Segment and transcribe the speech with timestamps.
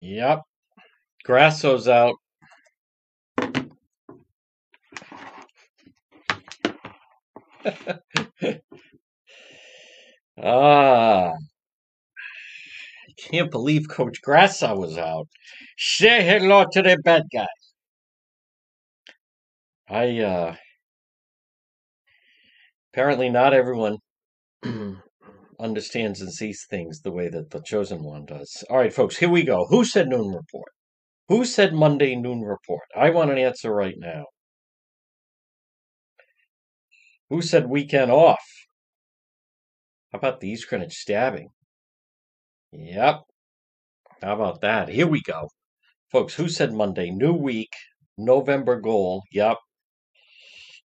[0.00, 0.42] Yep.
[1.24, 2.16] Grasso's out.
[10.36, 15.28] ah, I can't believe Coach Grasso was out.
[15.76, 17.46] Say hello to the bad guy.
[19.88, 20.56] I uh
[22.92, 23.96] apparently not everyone
[25.58, 28.64] understands and sees things the way that the chosen one does.
[28.70, 29.66] All right, folks, here we go.
[29.66, 30.72] Who said noon report?
[31.28, 32.84] Who said Monday noon report?
[32.96, 34.24] I want an answer right now.
[37.30, 38.44] Who said weekend off?
[40.12, 41.50] How about the East Greenwich stabbing?
[42.72, 43.20] Yep.
[44.22, 44.88] How about that?
[44.88, 45.48] Here we go.
[46.10, 47.10] Folks, who said Monday?
[47.10, 47.72] New week,
[48.16, 49.22] November goal.
[49.32, 49.58] Yep.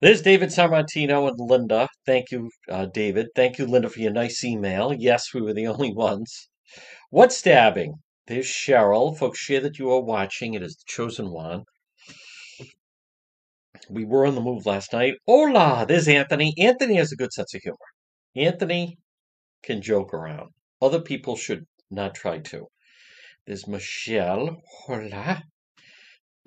[0.02, 1.88] There's David Sammartino and Linda.
[2.05, 3.29] Thank you, uh, David.
[3.37, 4.93] Thank you, Linda, for your nice email.
[4.93, 6.48] Yes, we were the only ones.
[7.10, 7.95] What stabbing?
[8.27, 9.16] There's Cheryl.
[9.16, 10.55] Folks, share that you are watching.
[10.55, 11.62] It is the chosen one.
[13.88, 15.15] We were on the move last night.
[15.24, 16.52] Hola, there's Anthony.
[16.59, 17.77] Anthony has a good sense of humor.
[18.34, 18.99] Anthony
[19.62, 20.51] can joke around.
[20.80, 22.66] Other people should not try to.
[23.46, 24.57] There's Michelle.
[24.84, 25.45] Hola.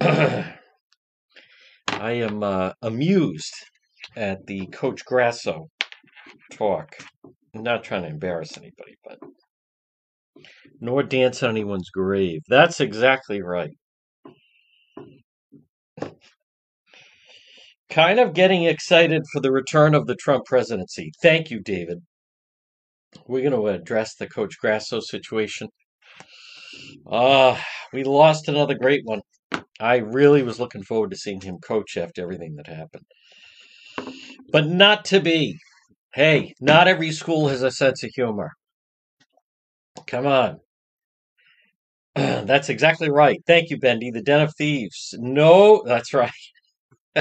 [1.99, 3.53] I am uh, amused
[4.17, 5.69] at the Coach Grasso
[6.51, 6.95] talk.
[7.55, 9.17] I'm not trying to embarrass anybody, but
[10.81, 12.41] nor dance on anyone's grave.
[12.49, 13.71] That's exactly right.
[17.89, 21.11] Kind of getting excited for the return of the Trump presidency.
[21.21, 21.99] Thank you, David.
[23.25, 25.69] We're going to address the Coach Grasso situation.
[27.09, 27.61] Ah, uh,
[27.93, 29.21] we lost another great one.
[29.79, 33.05] I really was looking forward to seeing him coach after everything that happened.
[34.51, 35.57] But not to be.
[36.13, 38.51] Hey, not every school has a sense of humor.
[40.07, 40.59] Come on.
[42.15, 43.41] That's exactly right.
[43.47, 44.11] Thank you, Bendy.
[44.11, 45.13] The Den of Thieves.
[45.19, 46.31] No, that's right.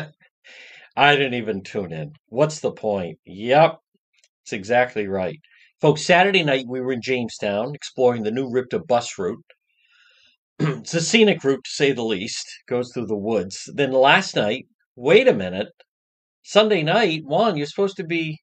[0.96, 2.12] I didn't even tune in.
[2.28, 3.18] What's the point?
[3.26, 3.78] Yep,
[4.44, 5.38] it's exactly right.
[5.80, 9.44] Folks, Saturday night we were in Jamestown exploring the new RIPTA bus route.
[10.58, 12.46] it's a scenic route to say the least.
[12.68, 13.70] Goes through the woods.
[13.74, 14.66] Then last night,
[14.96, 15.68] wait a minute.
[16.42, 18.38] Sunday night, Juan, you're supposed to be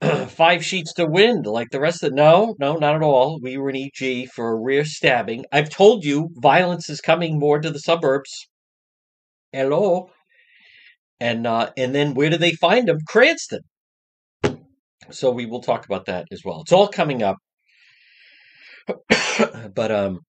[0.28, 3.38] five sheets to wind like the rest of the, no, no, not at all.
[3.40, 5.44] We were in EG for a rear stabbing.
[5.52, 8.48] I've told you violence is coming more to the suburbs.
[9.52, 10.10] Hello.
[11.20, 12.98] And uh, and then where do they find them?
[13.06, 13.60] Cranston.
[15.10, 16.62] So we will talk about that as well.
[16.62, 17.36] It's all coming up.
[19.74, 20.20] but um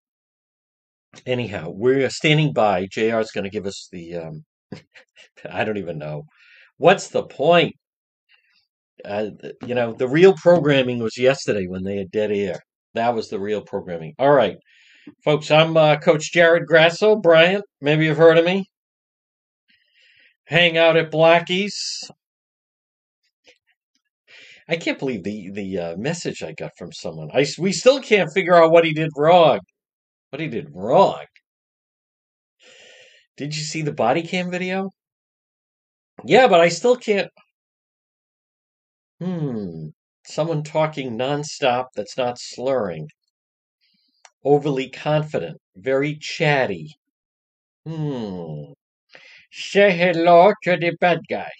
[1.25, 2.87] anyhow, we're standing by.
[2.87, 4.45] JR is going to give us the, um,
[5.49, 6.23] I don't even know.
[6.77, 7.75] What's the point?
[9.05, 9.27] Uh,
[9.65, 12.59] you know, the real programming was yesterday when they had dead air.
[12.93, 14.13] That was the real programming.
[14.19, 14.57] All right,
[15.23, 17.15] folks, I'm uh, Coach Jared Grasso.
[17.15, 18.65] Bryant, maybe you've heard of me.
[20.45, 22.09] Hang out at Blackie's.
[24.67, 27.29] I can't believe the the uh, message I got from someone.
[27.33, 29.59] I we still can't figure out what he did wrong.
[30.33, 31.25] What he did wrong.
[33.37, 34.89] Did you see the body cam video?
[36.25, 37.29] Yeah, but I still can't.
[39.21, 39.89] Hmm.
[40.25, 43.09] Someone talking nonstop that's not slurring.
[44.43, 45.61] Overly confident.
[45.75, 46.95] Very chatty.
[47.85, 48.73] Hmm.
[49.51, 51.51] Say hello to the bad guy.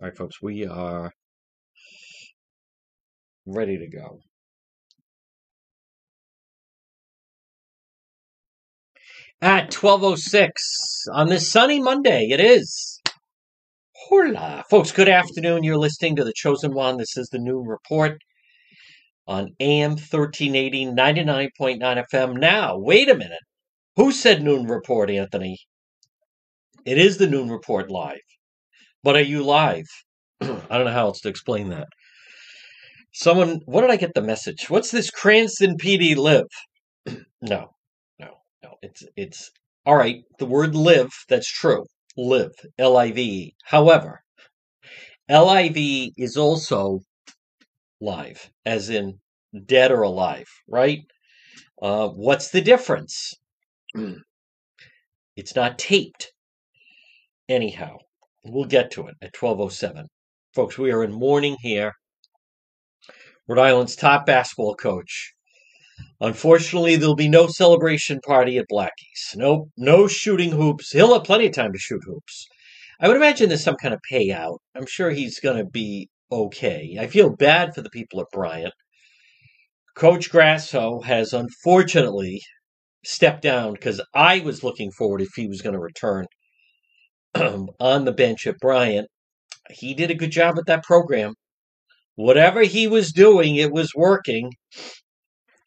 [0.00, 1.12] All right, folks, we are
[3.44, 4.20] ready to go.
[9.42, 10.50] At 12.06
[11.12, 12.28] on this sunny Monday.
[12.30, 13.00] It is.
[13.94, 14.64] Hola.
[14.70, 15.62] Folks, good afternoon.
[15.62, 16.96] You're listening to The Chosen One.
[16.96, 18.18] This is the Noon Report
[19.26, 22.38] on AM 1380, 99.9 FM.
[22.38, 23.42] Now, wait a minute.
[23.96, 25.58] Who said Noon Report, Anthony?
[26.84, 28.20] It is the Noon Report live.
[29.02, 29.86] But are you live?
[30.40, 31.88] I don't know how else to explain that.
[33.12, 34.68] Someone, what did I get the message?
[34.68, 36.46] What's this Cranston PD live?
[37.42, 37.70] no, no,
[38.82, 39.50] it's it's
[39.84, 40.22] all right.
[40.38, 41.84] The word live, that's true.
[42.16, 43.54] Live, L I V E.
[43.64, 44.22] However,
[45.28, 47.00] L I V is also
[48.00, 49.20] live, as in
[49.66, 51.00] dead or alive, right?
[51.80, 53.34] Uh, what's the difference?
[55.36, 56.32] it's not taped.
[57.48, 57.98] Anyhow,
[58.44, 60.06] we'll get to it at 1207.
[60.54, 61.92] Folks, we are in mourning here.
[63.46, 65.34] Rhode Island's top basketball coach,
[66.20, 69.34] Unfortunately, there'll be no celebration party at Blackie's.
[69.34, 70.90] No, no shooting hoops.
[70.92, 72.46] He'll have plenty of time to shoot hoops.
[73.00, 74.58] I would imagine there's some kind of payout.
[74.74, 76.96] I'm sure he's going to be okay.
[76.98, 78.72] I feel bad for the people at Bryant.
[79.94, 82.42] Coach Grasso has unfortunately
[83.04, 86.26] stepped down because I was looking forward if he was going to return
[87.34, 89.08] on the bench at Bryant.
[89.70, 91.34] He did a good job at that program.
[92.14, 94.52] Whatever he was doing, it was working.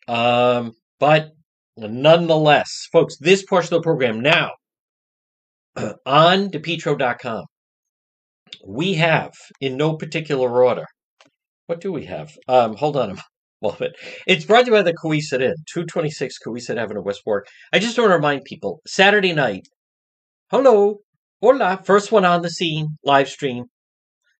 [0.09, 1.33] Um, but
[1.77, 4.49] nonetheless, folks, this portion of the program now
[6.05, 7.45] on depetro.com,
[8.67, 10.85] we have, in no particular order,
[11.67, 12.35] what do we have?
[12.47, 13.15] Um, hold on a
[13.61, 13.95] moment.
[14.25, 17.47] It's brought to you by the Cowesett Inn, 226 Cowesett Avenue, West Warwick.
[17.71, 19.67] I just want to remind people, Saturday night,
[20.49, 21.01] hello,
[21.39, 23.65] hola, first one on the scene, live stream,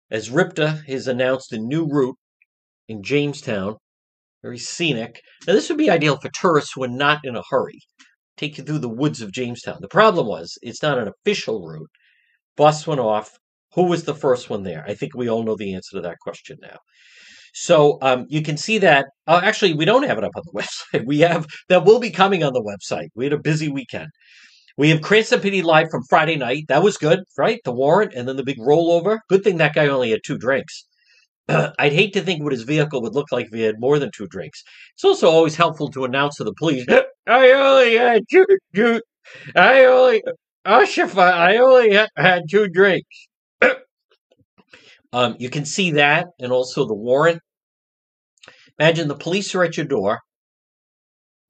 [0.09, 2.17] as RIPTA has announced a new route
[2.87, 3.77] in Jamestown,
[4.41, 5.21] very scenic.
[5.47, 7.79] Now, this would be ideal for tourists who are not in a hurry.
[8.37, 9.79] Take you through the woods of Jamestown.
[9.81, 11.89] The problem was, it's not an official route.
[12.55, 13.31] Bus went off.
[13.75, 14.83] Who was the first one there?
[14.87, 16.77] I think we all know the answer to that question now.
[17.53, 19.07] So um, you can see that.
[19.27, 21.05] Uh, actually, we don't have it up on the website.
[21.05, 23.09] We have that will be coming on the website.
[23.15, 24.09] We had a busy weekend.
[24.77, 26.65] We have Cranston PD live from Friday night.
[26.69, 27.59] That was good, right?
[27.65, 29.19] The warrant and then the big rollover.
[29.27, 30.85] Good thing that guy only had two drinks.
[31.79, 34.11] I'd hate to think what his vehicle would look like if he had more than
[34.15, 34.63] two drinks.
[34.93, 36.85] It's also always helpful to announce to the police,
[37.27, 39.01] I only had two, two
[39.55, 40.23] I only,
[40.65, 43.27] Ashafa, I only had two drinks.
[45.13, 47.41] um, you can see that and also the warrant.
[48.79, 50.19] Imagine the police are at your door,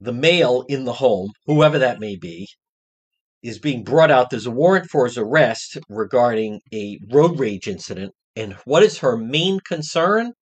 [0.02, 2.48] the male in the home, whoever that may be,
[3.44, 4.30] is being brought out.
[4.30, 8.14] There's a warrant for his arrest regarding a road rage incident.
[8.36, 10.34] And what is her main concern?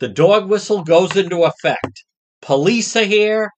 [0.00, 2.04] The dog whistle goes into effect.
[2.40, 3.50] Police are here.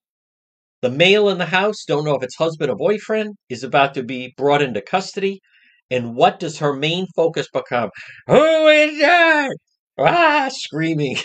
[0.82, 4.02] The male in the house, don't know if it's husband or boyfriend, is about to
[4.02, 5.40] be brought into custody.
[5.90, 7.90] And what does her main focus become?
[8.26, 9.56] Who is that?
[9.98, 11.18] Ah, screaming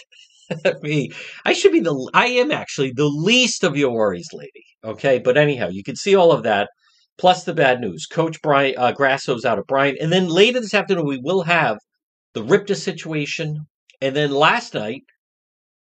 [0.65, 1.09] at me.
[1.43, 4.65] I should be the, I am actually the least of your worries, lady.
[4.83, 5.17] Okay.
[5.19, 6.69] But anyhow, you can see all of that.
[7.17, 8.05] Plus the bad news.
[8.05, 11.79] Coach Bryant, uh, Grasso's out of Bryant, And then later this afternoon, we will have
[12.33, 13.67] the RIPTA situation.
[14.01, 15.03] And then last night,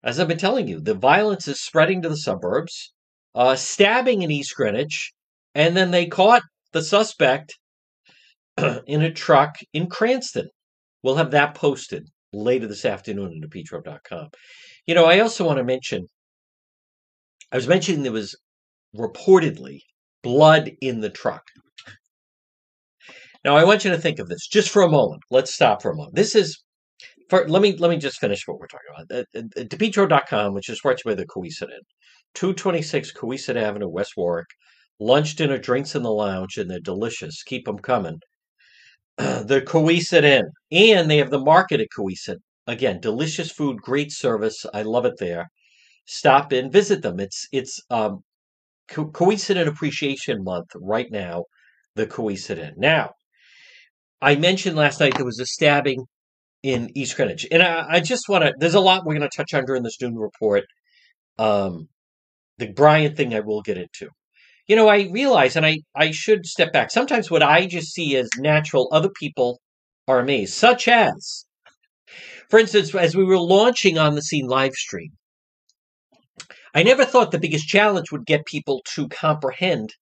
[0.02, 2.92] as I've been telling you, the violence is spreading to the suburbs,
[3.34, 5.12] uh, stabbing in East Greenwich.
[5.54, 6.42] And then they caught
[6.72, 7.56] the suspect
[8.86, 10.48] in a truck in Cranston.
[11.02, 14.28] We'll have that posted later this afternoon at depetro.com.
[14.86, 16.06] You know, I also want to mention,
[17.52, 18.36] I was mentioning there was
[18.96, 19.80] reportedly
[20.22, 21.42] blood in the truck.
[23.44, 25.22] Now, I want you to think of this just for a moment.
[25.30, 26.14] Let's stop for a moment.
[26.14, 26.62] This is,
[27.28, 29.26] for, let me let me just finish what we're talking about.
[29.34, 31.80] At, at, DePetro.com, which is you by the Cowesett Inn,
[32.34, 34.46] 226 Cowesett Avenue, West Warwick.
[35.00, 37.42] Lunch, dinner, drinks in the lounge, and they're delicious.
[37.42, 38.20] Keep them coming.
[39.16, 42.38] the Cowesett Inn, and they have the market at Cowesett.
[42.68, 44.64] Again, delicious food, great service.
[44.72, 45.50] I love it there.
[46.06, 47.18] Stop in, visit them.
[47.18, 48.22] It's it's um,
[48.88, 51.44] Co- Cowesett Appreciation Month right now.
[51.94, 52.78] The coincident.
[52.78, 53.10] Now,
[54.22, 56.06] I mentioned last night there was a stabbing
[56.62, 58.54] in East Greenwich, and I, I just want to.
[58.58, 60.64] There's a lot we're going to touch on during this Noon report.
[61.38, 61.88] Um,
[62.58, 64.08] the Bryant thing I will get into.
[64.68, 66.90] You know, I realize, and I I should step back.
[66.90, 69.60] Sometimes what I just see as natural, other people
[70.08, 70.54] are amazed.
[70.54, 71.44] Such as,
[72.48, 75.10] for instance, as we were launching on the scene live stream,
[76.74, 79.94] I never thought the biggest challenge would get people to comprehend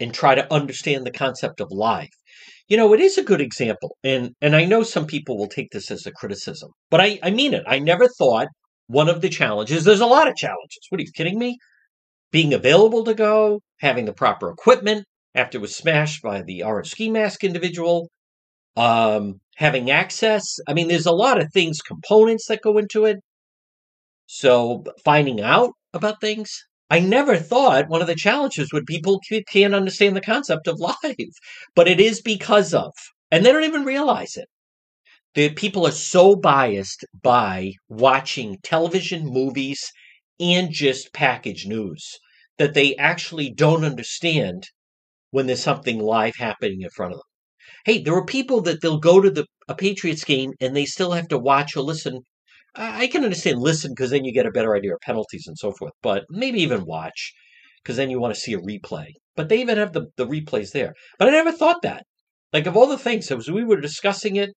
[0.00, 2.08] and try to understand the concept of live.
[2.68, 5.70] You know, it is a good example, and and I know some people will take
[5.70, 7.64] this as a criticism, but I I mean it.
[7.66, 8.48] I never thought
[8.88, 9.84] one of the challenges.
[9.84, 10.80] There's a lot of challenges.
[10.90, 11.58] What are you kidding me?
[12.32, 16.90] Being available to go, having the proper equipment after it was smashed by the orange
[16.90, 18.10] ski mask individual,
[18.76, 20.44] um, having access.
[20.68, 23.18] I mean, there's a lot of things, components that go into it.
[24.28, 26.64] So finding out about things.
[26.88, 31.32] I never thought one of the challenges would people can't understand the concept of live,
[31.74, 32.92] but it is because of,
[33.32, 34.48] and they don't even realize it.
[35.34, 39.92] The people are so biased by watching television, movies,
[40.40, 42.18] and just package news
[42.58, 44.68] that they actually don't understand
[45.30, 47.26] when there's something live happening in front of them.
[47.84, 51.12] Hey, there are people that they'll go to the a Patriots game and they still
[51.12, 52.22] have to watch or listen
[52.76, 55.72] I can understand listen because then you get a better idea of penalties and so
[55.72, 57.32] forth, but maybe even watch
[57.82, 59.06] because then you want to see a replay.
[59.36, 60.92] But they even have the, the replays there.
[61.18, 62.04] But I never thought that.
[62.52, 64.50] Like, of all the things, as we were discussing it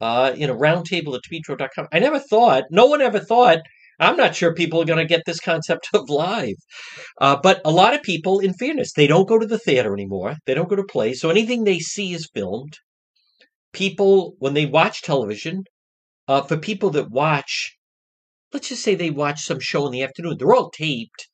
[0.00, 3.58] uh, in a roundtable at depetro.com, I never thought, no one ever thought,
[3.98, 6.54] I'm not sure people are going to get this concept of live.
[7.20, 10.36] Uh, but a lot of people, in fairness, they don't go to the theater anymore.
[10.46, 11.20] They don't go to plays.
[11.20, 12.78] So anything they see is filmed.
[13.72, 15.64] People, when they watch television,
[16.30, 17.76] uh, for people that watch
[18.52, 20.36] let's just say they watch some show in the afternoon.
[20.38, 21.28] They're all taped.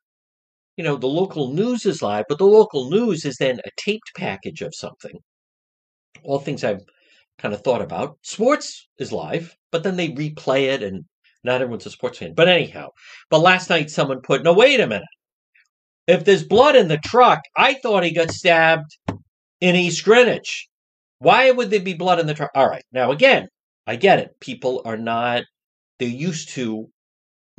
[0.76, 4.12] You know, the local news is live, but the local news is then a taped
[4.14, 5.18] package of something.
[6.22, 6.82] All things I've
[7.38, 8.18] kind of thought about.
[8.22, 11.04] Sports is live, but then they replay it, and
[11.44, 12.34] not everyone's a sports fan.
[12.34, 12.88] But anyhow,
[13.30, 15.08] but last night someone put, no, wait a minute.
[16.06, 18.96] If there's blood in the truck, I thought he got stabbed
[19.60, 20.68] in East Greenwich.
[21.18, 22.50] Why would there be blood in the truck?
[22.54, 22.84] All right.
[22.92, 23.48] Now, again,
[23.86, 24.38] I get it.
[24.40, 25.44] People are not,
[25.98, 26.90] they're used to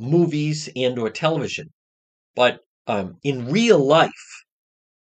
[0.00, 1.72] movies and or television.
[2.36, 4.44] But um, in real life,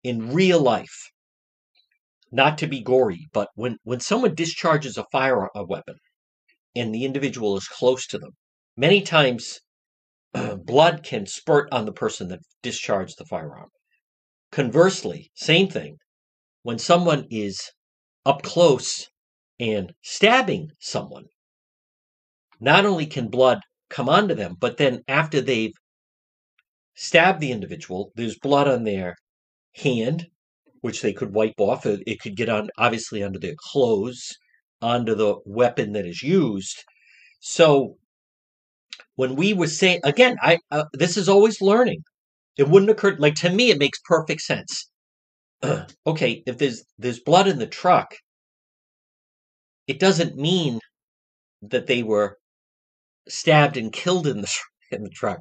[0.04, 1.12] in real life,
[2.32, 5.96] not to be gory, but when, when someone discharges a fire a weapon
[6.76, 8.32] and the individual is close to them,
[8.78, 9.60] many times
[10.66, 13.70] blood can spurt on the person that discharged the firearm.
[14.52, 15.98] Conversely, same thing.
[16.64, 17.72] When someone is
[18.26, 19.08] up close
[19.60, 21.26] and stabbing someone,
[22.60, 25.74] not only can blood come onto them, but then after they've
[26.96, 29.16] stabbed the individual, there's blood on their
[29.76, 30.28] hand,
[30.82, 31.86] which they could wipe off.
[31.86, 34.36] It could get on, obviously, under their clothes,
[34.82, 36.84] onto the weapon that is used.
[37.40, 37.98] So
[39.16, 42.04] when we were saying again, I uh, this is always learning.
[42.58, 43.70] It wouldn't occur like to me.
[43.70, 44.90] It makes perfect sense.
[46.08, 48.16] okay, if there's there's blood in the truck,
[49.88, 50.80] it doesn't mean
[51.62, 52.38] that they were
[53.28, 54.54] stabbed and killed in the
[54.92, 55.40] in the truck.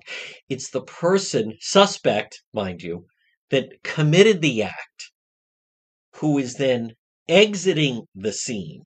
[0.49, 3.07] It's the person, suspect, mind you,
[3.51, 5.13] that committed the act,
[6.17, 6.95] who is then
[7.29, 8.83] exiting the scene.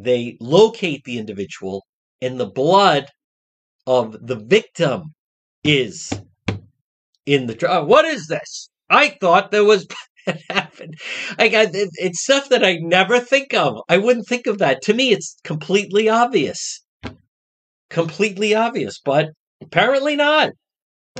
[0.00, 1.84] They locate the individual,
[2.20, 3.06] and the blood
[3.86, 5.14] of the victim
[5.62, 6.10] is
[7.26, 7.70] in the truck.
[7.70, 8.70] Oh, what is this?
[8.88, 9.86] I thought there was
[10.30, 10.94] it happened.
[11.38, 13.80] I it, it's stuff that I never think of.
[13.88, 14.82] I wouldn't think of that.
[14.82, 16.84] To me, it's completely obvious,
[17.88, 19.30] completely obvious, but
[19.62, 20.52] apparently not.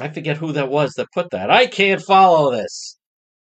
[0.01, 1.51] I forget who that was that put that.
[1.51, 2.97] I can't follow this.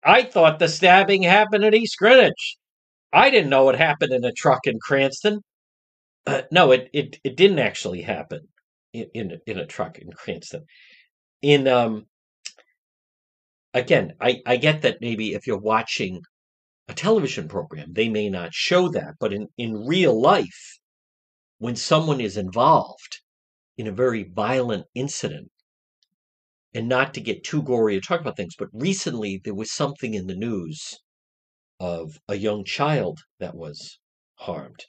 [0.03, 2.57] I thought the stabbing happened at East Greenwich.
[3.13, 5.41] I didn't know it happened in a truck in Cranston.
[6.25, 8.41] Uh, no, it, it it didn't actually happen
[8.93, 10.65] in in, in a truck in Cranston.
[11.41, 12.05] In um,
[13.73, 16.21] again, I, I get that maybe if you're watching
[16.87, 19.15] a television program, they may not show that.
[19.19, 20.79] But in, in real life,
[21.57, 23.21] when someone is involved
[23.77, 25.49] in a very violent incident,
[26.75, 30.13] and not to get too gory or talk about things, but recently there was something
[30.13, 30.99] in the news
[31.79, 33.99] of a young child that was
[34.35, 34.85] harmed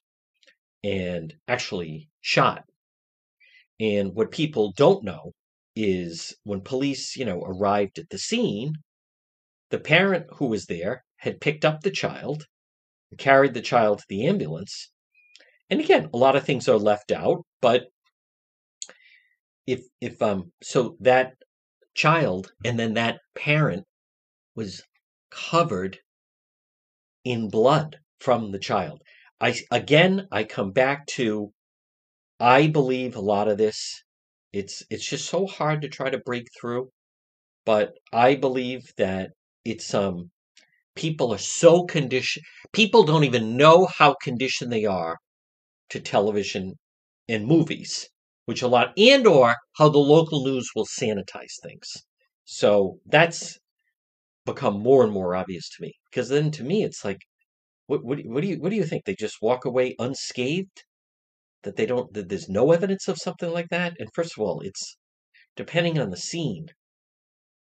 [0.83, 2.65] and actually shot.
[3.81, 5.33] And what people don't know
[5.77, 8.75] is when police, you know, arrived at the scene,
[9.71, 12.47] the parent who was there had picked up the child,
[13.19, 14.91] carried the child to the ambulance.
[15.71, 17.89] And again, a lot of things are left out, but
[19.67, 21.35] if if um so that
[21.95, 23.85] child and then that parent
[24.55, 24.83] was
[25.31, 25.99] covered
[27.25, 29.03] in blood from the child.
[29.41, 31.53] I again I come back to
[32.41, 34.04] I believe a lot of this
[34.61, 36.91] it's it's just so hard to try to break through.
[37.67, 39.33] But I believe that
[39.65, 40.31] it's um
[40.97, 45.19] people are so conditioned people don't even know how conditioned they are
[45.91, 46.75] to television
[47.29, 48.09] and movies,
[48.47, 51.89] which a lot and or how the local news will sanitize things.
[52.45, 53.59] So that's
[54.47, 55.93] become more and more obvious to me.
[56.11, 57.21] Because then to me it's like
[57.87, 59.05] what what, what do you what do you think?
[59.07, 60.85] They just walk away unscathed?
[61.65, 64.61] That they don't that there's no evidence of something like that and first of all
[64.61, 64.97] it's
[65.57, 66.69] depending on the scene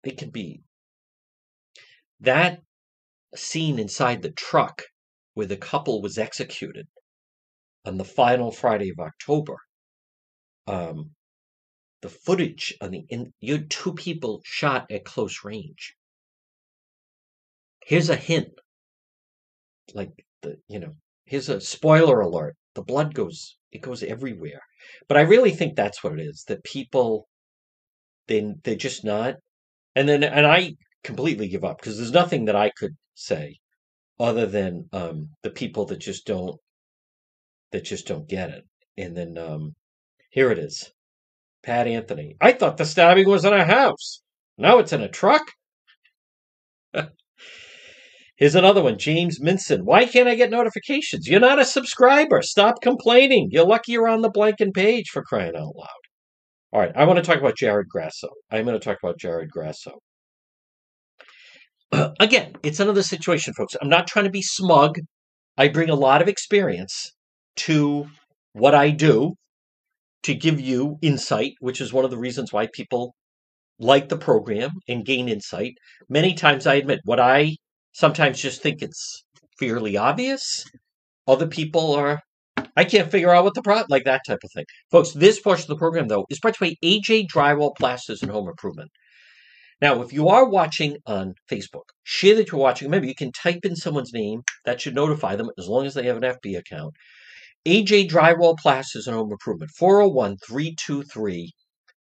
[0.04, 0.62] it can be
[2.20, 2.62] that
[3.36, 4.84] scene inside the truck
[5.34, 6.88] where the couple was executed
[7.86, 9.58] on the final friday of october
[10.68, 11.12] um
[12.06, 15.96] the footage on the in you had two people shot at close range.
[17.84, 18.50] Here's a hint.
[19.96, 20.94] Like the you know
[21.25, 22.56] here's a spoiler alert.
[22.75, 24.62] The blood goes it goes everywhere.
[25.08, 26.44] But I really think that's what it is.
[26.48, 27.27] That people
[28.27, 29.36] they they're just not
[29.96, 33.58] and then and I completely give up because there's nothing that I could say
[34.20, 36.60] other than um the people that just don't
[37.72, 38.65] that just don't get it.
[38.98, 39.75] And then um
[40.32, 40.91] here it is.
[41.63, 42.38] Pat Anthony.
[42.41, 44.22] I thought the stabbing was in a house.
[44.58, 45.44] Now it's in a truck.
[48.38, 49.84] Here's another one, James Minson.
[49.84, 51.27] Why can't I get notifications?
[51.27, 52.42] You're not a subscriber.
[52.42, 53.48] Stop complaining.
[53.51, 55.88] You're lucky you're on the blanking page for crying out loud.
[56.74, 58.27] All right, I want to talk about Jared Grasso.
[58.51, 60.00] I'm going to talk about Jared Grasso.
[62.20, 63.77] Again, it's another situation, folks.
[63.82, 64.98] I'm not trying to be smug.
[65.58, 67.13] I bring a lot of experience
[67.58, 68.08] to
[68.51, 69.36] what I do
[70.24, 73.15] to give you insight, which is one of the reasons why people
[73.80, 75.75] like the program and gain insight.
[76.10, 77.56] Many times I admit what I
[77.96, 79.24] sometimes just think it's
[79.58, 80.66] fairly obvious.
[81.28, 82.20] Other people are,
[82.75, 84.66] I can't figure out what the problem, like that type of thing.
[84.92, 88.22] Folks, this portion of the program, though, is brought to you by AJ Drywall Plasters
[88.22, 88.92] and Home Improvement.
[89.82, 92.88] Now, if you are watching on Facebook, share that you're watching.
[92.88, 94.42] Remember, you can type in someone's name.
[94.66, 96.94] That should notify them as long as they have an FB account.
[97.66, 101.52] AJ Drywall Plasters and Home Improvement, 401 323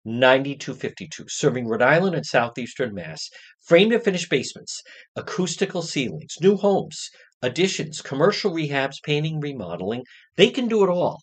[0.04, 3.28] 9252, serving Rhode Island and southeastern Mass.
[3.60, 4.82] Framed and finished basements,
[5.14, 7.08] acoustical ceilings, new homes,
[7.42, 10.04] additions, commercial rehabs, painting, remodeling.
[10.36, 11.20] They can do it all.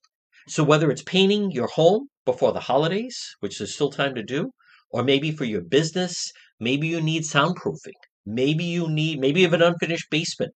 [0.48, 4.52] So whether it's painting your home before the holidays, which there's still time to do,
[4.92, 8.00] or maybe for your business, maybe you need soundproofing.
[8.26, 10.54] Maybe you need, maybe you have an unfinished basement,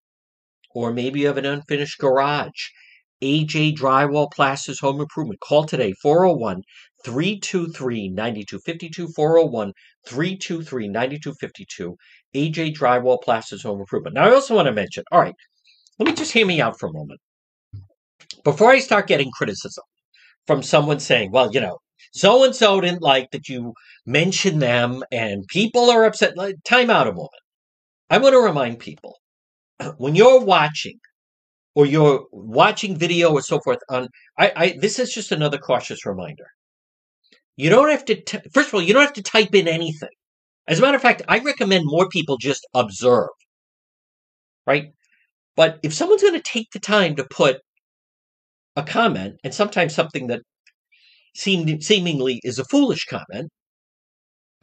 [0.74, 2.70] or maybe you have an unfinished garage.
[3.22, 5.40] AJ Drywall Plasters Home Improvement.
[5.40, 6.62] Call today 401
[7.04, 9.08] 323 9252.
[9.16, 9.74] 401
[10.08, 11.96] 323 9252.
[12.36, 14.16] AJ Drywall Plasters Home Improvement.
[14.16, 15.36] Now, I also want to mention all right,
[16.00, 17.20] let me just hear me out for a moment.
[18.44, 19.84] Before I start getting criticism
[20.48, 21.78] from someone saying, well, you know,
[22.12, 23.74] so and so didn't like that you
[24.06, 26.38] mentioned them and people are upset.
[26.38, 27.30] like, Time out a moment.
[28.10, 29.18] I want to remind people
[29.98, 31.00] when you're watching
[31.76, 34.08] or you're watching video or so forth on
[34.38, 36.46] I, I this is just another cautious reminder
[37.58, 40.10] you don't have to t- first of all you don't have to type in anything.
[40.68, 43.30] As a matter of fact i recommend more people just observe.
[44.68, 44.94] Right?
[45.56, 47.62] But if someone's going to take the time to put
[48.76, 50.42] a comment and sometimes something that
[51.36, 53.52] seem, seemingly is a foolish comment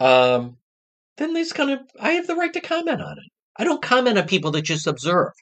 [0.00, 0.56] um
[1.18, 3.30] then there's going to i have the right to comment on it.
[3.56, 5.32] I don't comment on people that just observe.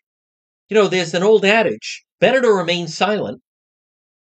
[0.68, 3.40] You know, there's an old adage better to remain silent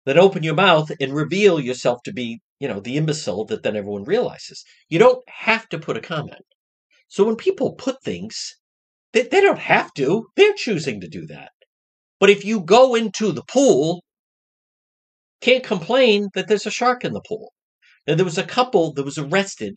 [0.06, 3.76] than open your mouth and reveal yourself to be, you know, the imbecile that then
[3.76, 4.64] everyone realizes.
[4.88, 6.44] You don't have to put a comment.
[7.08, 8.56] So when people put things,
[9.12, 11.50] they, they don't have to, they're choosing to do that.
[12.18, 14.02] But if you go into the pool,
[15.40, 17.52] can't complain that there's a shark in the pool.
[18.06, 19.74] There was a couple that was arrested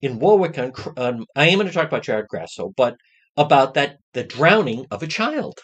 [0.00, 2.96] in Warwick on, on I am going to talk about Jared Grasso, but
[3.36, 5.54] about that the drowning of a child.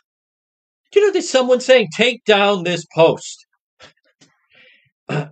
[0.90, 3.46] Do you know there's someone saying, take down this post?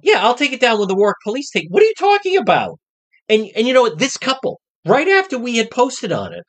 [0.02, 1.68] Yeah, I'll take it down when the Warwick police take.
[1.68, 2.78] What are you talking about?
[3.28, 3.98] And and you know what?
[3.98, 6.44] This couple, right after we had posted on it,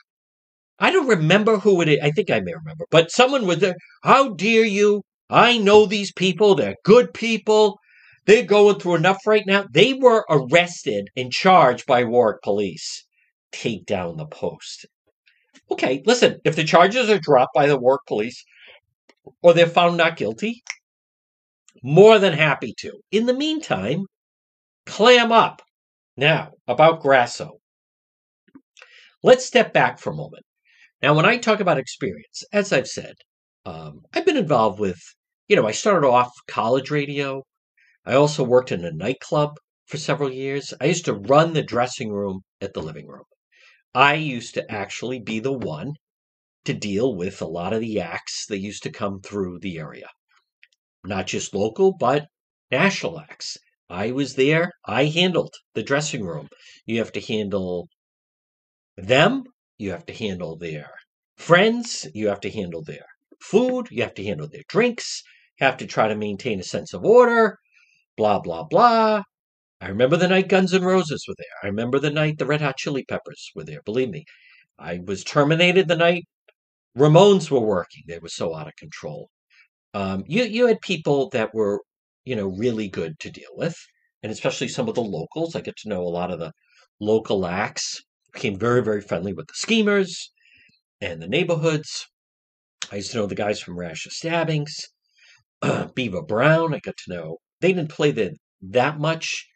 [0.80, 2.00] I don't remember who it is.
[2.02, 3.76] I think I may remember, but someone was there.
[4.04, 5.04] How dare you?
[5.30, 6.56] I know these people.
[6.56, 7.78] They're good people.
[8.26, 9.66] They're going through enough right now.
[9.72, 13.06] They were arrested and charged by Warwick police.
[13.52, 14.86] Take down the post.
[15.72, 18.44] Okay, listen, if the charges are dropped by the Warwick police
[19.42, 20.64] or they're found not guilty,
[21.84, 23.00] more than happy to.
[23.12, 24.06] In the meantime,
[24.86, 25.62] clam up.
[26.18, 27.60] Now, about Grasso.
[29.24, 30.46] Let's step back for a moment.
[31.02, 33.16] Now, when I talk about experience, as I've said,
[33.66, 35.00] um, I've been involved with,
[35.48, 37.44] you know, I started off college radio.
[38.06, 39.56] I also worked in a nightclub
[39.88, 40.74] for several years.
[40.82, 43.26] I used to run the dressing room at the living room.
[43.94, 45.94] I used to actually be the one
[46.66, 50.08] to deal with a lot of the acts that used to come through the area.
[51.04, 52.28] Not just local, but
[52.72, 53.58] national acts.
[53.90, 54.72] I was there.
[54.86, 56.50] I handled the dressing room.
[56.86, 57.90] You have to handle
[58.98, 59.46] them.
[59.78, 60.92] You have to handle their
[61.38, 62.08] friends.
[62.14, 63.06] You have to handle their
[63.42, 63.88] food.
[63.92, 65.24] You have to handle their drinks.
[65.60, 67.58] You have to try to maintain a sense of order.
[68.18, 69.24] Blah, blah, blah.
[69.82, 71.48] I remember the night Guns N' Roses were there.
[71.64, 73.82] I remember the night the Red Hot Chili Peppers were there.
[73.84, 74.26] Believe me,
[74.78, 76.26] I was terminated the night
[76.98, 78.04] Ramones were working.
[78.08, 79.30] They were so out of control.
[79.94, 81.82] Um, you you had people that were
[82.26, 83.78] you know really good to deal with,
[84.24, 85.56] and especially some of the locals.
[85.56, 86.54] I get to know a lot of the
[87.00, 88.02] local acts.
[88.34, 90.32] Became very very friendly with the schemers
[91.02, 92.08] and the neighborhoods.
[92.92, 94.88] I used to know the guys from Rash of Stabbings,
[95.96, 96.74] Beaver Brown.
[96.74, 99.48] I got to know they didn't play the that much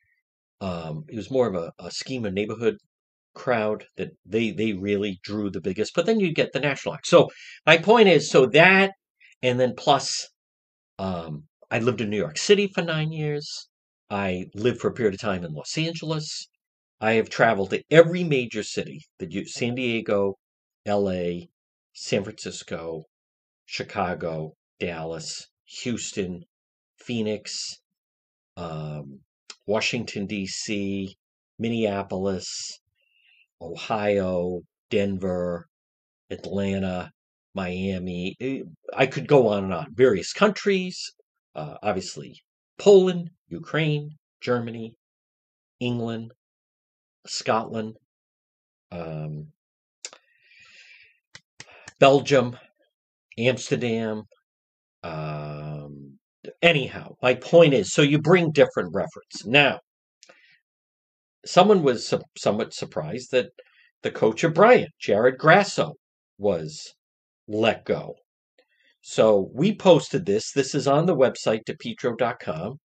[0.62, 2.78] um, it was more of a, a scheme of neighborhood
[3.36, 5.94] crowd that they they really drew the biggest.
[5.96, 7.08] But then you get the national act.
[7.08, 7.30] So
[7.66, 8.94] my point is, so that
[9.44, 10.30] and then plus,
[10.98, 13.68] um, I lived in New York City for nine years.
[14.10, 16.48] I lived for a period of time in Los Angeles.
[17.02, 20.38] I have traveled to every major city that you San Diego,
[20.86, 21.50] L.A.,
[21.94, 23.04] San Francisco,
[23.66, 26.46] Chicago, Dallas, Houston,
[26.98, 27.80] Phoenix,
[28.56, 29.20] um,
[29.66, 31.18] Washington, D.C.,
[31.60, 32.80] Minneapolis,
[33.62, 35.68] Ohio, Denver,
[36.30, 37.13] Atlanta,
[37.54, 38.36] Miami.
[38.40, 38.62] Eh,
[38.96, 39.94] I could go on and on.
[39.94, 41.14] Various countries,
[41.56, 42.42] uh, obviously,
[42.78, 44.96] Poland, Ukraine, Germany,
[45.80, 46.34] England,
[47.26, 47.96] Scotland,
[48.92, 49.48] um,
[52.00, 52.58] Belgium,
[53.38, 54.24] Amsterdam.
[55.04, 56.20] Um,
[56.62, 59.46] anyhow, my point is so you bring different reference.
[59.46, 59.80] Now,
[61.46, 63.52] someone was somewhat surprised that
[64.02, 65.94] the coach of Bryant, Jared Grasso,
[66.38, 66.94] was
[67.48, 68.16] let go.
[69.02, 70.52] So we posted this.
[70.52, 72.80] This is on the website, depetro.com.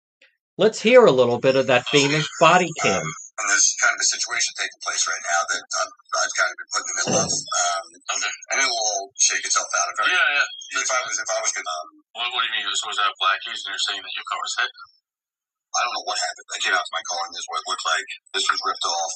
[0.58, 2.98] Let's hear a little bit of that famous body cam.
[3.38, 6.56] And there's kind of a situation taking place right now that I'm, I've kind of
[6.58, 7.30] been put in the middle of.
[7.30, 7.84] Um,
[8.18, 8.34] Okay.
[8.50, 9.86] and it will all shake itself out.
[9.94, 10.82] If I, Yeah, yeah.
[10.82, 12.66] if I was, if I was gonna, um, What, what do you mean?
[12.74, 14.72] So was that Blackies and you're saying that your car was hit?
[15.70, 16.48] I don't know what happened.
[16.50, 18.08] I came out to my car and this is what it looked like.
[18.34, 19.14] This was ripped off.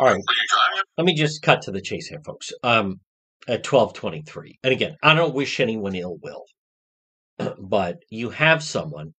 [0.00, 0.22] All right.
[0.24, 2.48] Were you driving let me just cut to the chase here, folks.
[2.64, 3.03] Um,
[3.48, 6.44] at twelve twenty three, and again, I don't wish anyone ill will,
[7.58, 9.14] but you have someone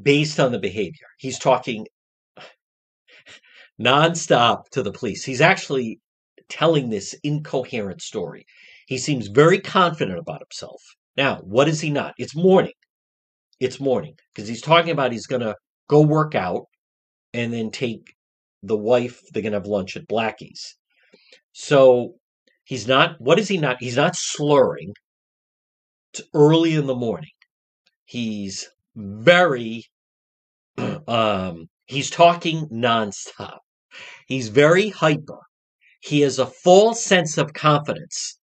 [0.00, 1.06] based on the behavior.
[1.18, 1.86] He's talking
[3.80, 5.24] nonstop to the police.
[5.24, 6.00] He's actually
[6.48, 8.44] telling this incoherent story.
[8.86, 10.82] He seems very confident about himself.
[11.16, 12.14] Now, what is he not?
[12.18, 12.72] It's morning.
[13.60, 15.54] It's morning because he's talking about he's going to
[15.88, 16.64] go work out
[17.34, 18.14] and then take
[18.62, 19.20] the wife.
[19.32, 20.76] They're going to have lunch at Blackie's.
[21.52, 22.14] So
[22.70, 23.78] he's not, what is he not?
[23.80, 24.94] He's not slurring.
[26.14, 27.32] It's early in the morning.
[28.04, 29.86] He's very,
[31.08, 33.58] um, he's talking nonstop.
[34.28, 35.40] He's very hyper.
[36.00, 38.38] He has a full sense of confidence.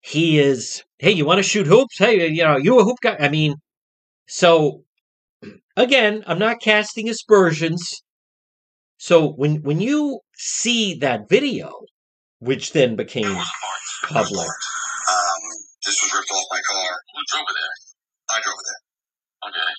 [0.00, 1.98] He is, hey, you want to shoot hoops?
[1.98, 3.16] Hey, you know, you a hoop guy?
[3.20, 3.54] I mean,
[4.26, 4.82] so
[5.76, 8.02] again, I'm not casting aspersions.
[8.96, 11.72] So when when you see that video,
[12.40, 13.90] which then became Where parts?
[14.08, 15.42] public, Um,
[15.84, 16.90] this was ripped off my car.
[17.14, 17.74] Who drove it there?
[18.30, 18.82] I drove it there.
[19.48, 19.70] Okay.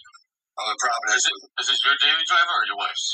[0.60, 1.24] I'm in Providence.
[1.24, 3.08] Is, it, is this your daily driver or your wife's?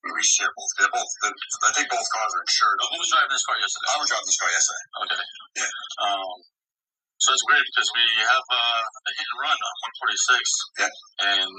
[0.00, 0.72] We share both.
[0.80, 1.12] They're both.
[1.20, 2.78] The, I think both cars are insured.
[2.88, 3.88] Who was driving this car yesterday?
[3.92, 4.84] I was driving this car yesterday.
[5.04, 5.22] Okay.
[5.60, 5.72] Yeah.
[6.08, 6.36] Um,
[7.20, 10.80] so it's weird because we have uh, a hit and run on 146.
[10.80, 10.88] Yeah.
[11.36, 11.52] And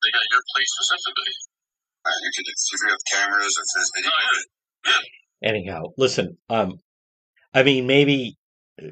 [0.00, 1.32] they got your plate specifically.
[2.00, 4.08] Uh, you could, if you have cameras or if there's video.
[4.08, 4.40] Oh,
[4.88, 5.02] yeah.
[5.42, 6.78] Anyhow, listen, um,
[7.54, 8.36] I mean, maybe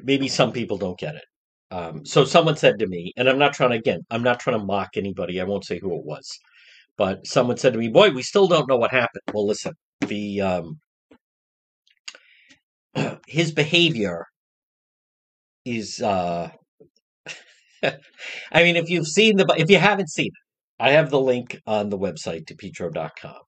[0.03, 1.25] maybe some people don't get it.
[1.71, 4.59] Um, so someone said to me, and I'm not trying to again, I'm not trying
[4.59, 5.41] to mock anybody.
[5.41, 6.27] I won't say who it was,
[6.97, 9.73] but someone said to me, "Boy, we still don't know what happened." Well, listen,
[10.07, 10.79] the um,
[13.27, 14.25] his behavior
[15.65, 16.01] is.
[16.01, 16.49] Uh,
[18.51, 21.59] I mean, if you've seen the, if you haven't seen it, I have the link
[21.67, 23.39] on the website depetro.com.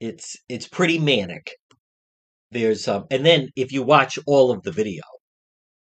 [0.00, 1.52] It's it's pretty manic.
[2.50, 5.02] There's um, and then if you watch all of the video,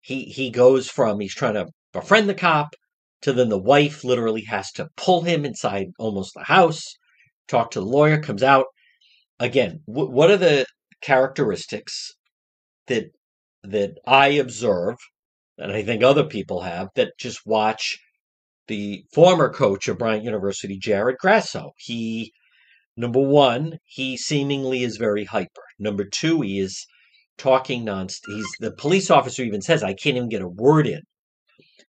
[0.02, 2.76] he he goes from he's trying to befriend the cop
[3.21, 6.95] to then the wife literally has to pull him inside almost the house,
[7.47, 8.67] talk to the lawyer, comes out.
[9.39, 10.65] Again, wh- what are the
[11.02, 12.13] characteristics
[12.88, 13.06] that
[13.63, 14.95] that I observe,
[15.58, 17.99] and I think other people have that just watch
[18.67, 21.71] the former coach of Bryant University, Jared Grasso.
[21.78, 22.34] He
[22.97, 25.63] number one, he seemingly is very hyper.
[25.79, 26.86] Number two, he is
[27.38, 28.21] talking nonstop.
[28.27, 31.01] He's the police officer even says, "I can't even get a word in."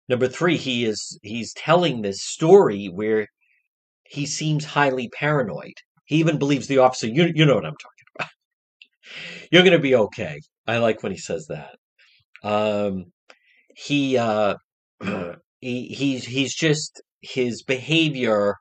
[0.10, 3.28] Number three, he is he's telling this story where
[4.04, 5.74] he seems highly paranoid.
[6.06, 7.08] He even believes the officer.
[7.08, 8.30] You you know what I'm talking about.
[9.52, 10.40] You're going to be okay.
[10.68, 11.76] I like when he says that.
[12.44, 13.12] Um,
[13.76, 14.56] he uh,
[15.60, 18.56] he he's he's just his behavior.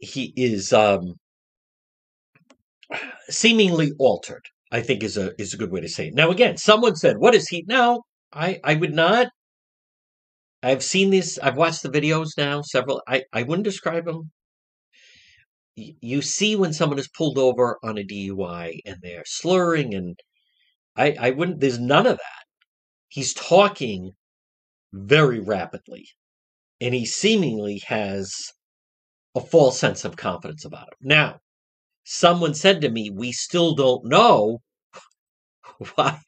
[0.00, 1.16] He is um,
[3.28, 4.44] seemingly altered.
[4.72, 6.14] I think is a is a good way to say it.
[6.14, 9.28] Now again, someone said, "What is he?" Now I I would not.
[10.62, 11.38] I've seen this.
[11.38, 12.62] I've watched the videos now.
[12.62, 13.02] Several.
[13.06, 14.30] I I wouldn't describe him.
[15.76, 20.20] Y- You see when someone is pulled over on a DUI and they're slurring, and
[20.96, 21.60] I I wouldn't.
[21.60, 22.44] There's none of that.
[23.08, 24.12] He's talking
[24.92, 26.08] very rapidly,
[26.80, 28.52] and he seemingly has
[29.34, 31.08] a false sense of confidence about him.
[31.08, 31.40] Now,
[32.04, 34.60] someone said to me, "We still don't know
[35.94, 36.20] why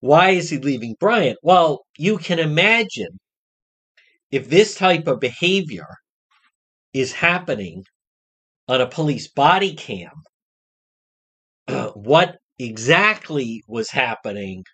[0.00, 3.18] why is he leaving Bryant?" Well, you can imagine
[4.30, 5.86] if this type of behavior
[6.92, 7.84] is happening
[8.68, 10.12] on a police body cam,
[11.94, 14.64] what exactly was happening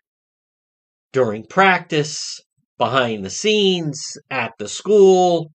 [1.12, 2.40] during practice,
[2.76, 5.50] behind the scenes, at the school,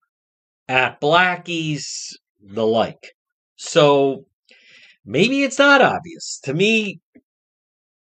[0.68, 3.14] at Blackie's, the like.
[3.58, 4.26] So
[5.06, 6.40] maybe it's not obvious.
[6.46, 7.00] To me,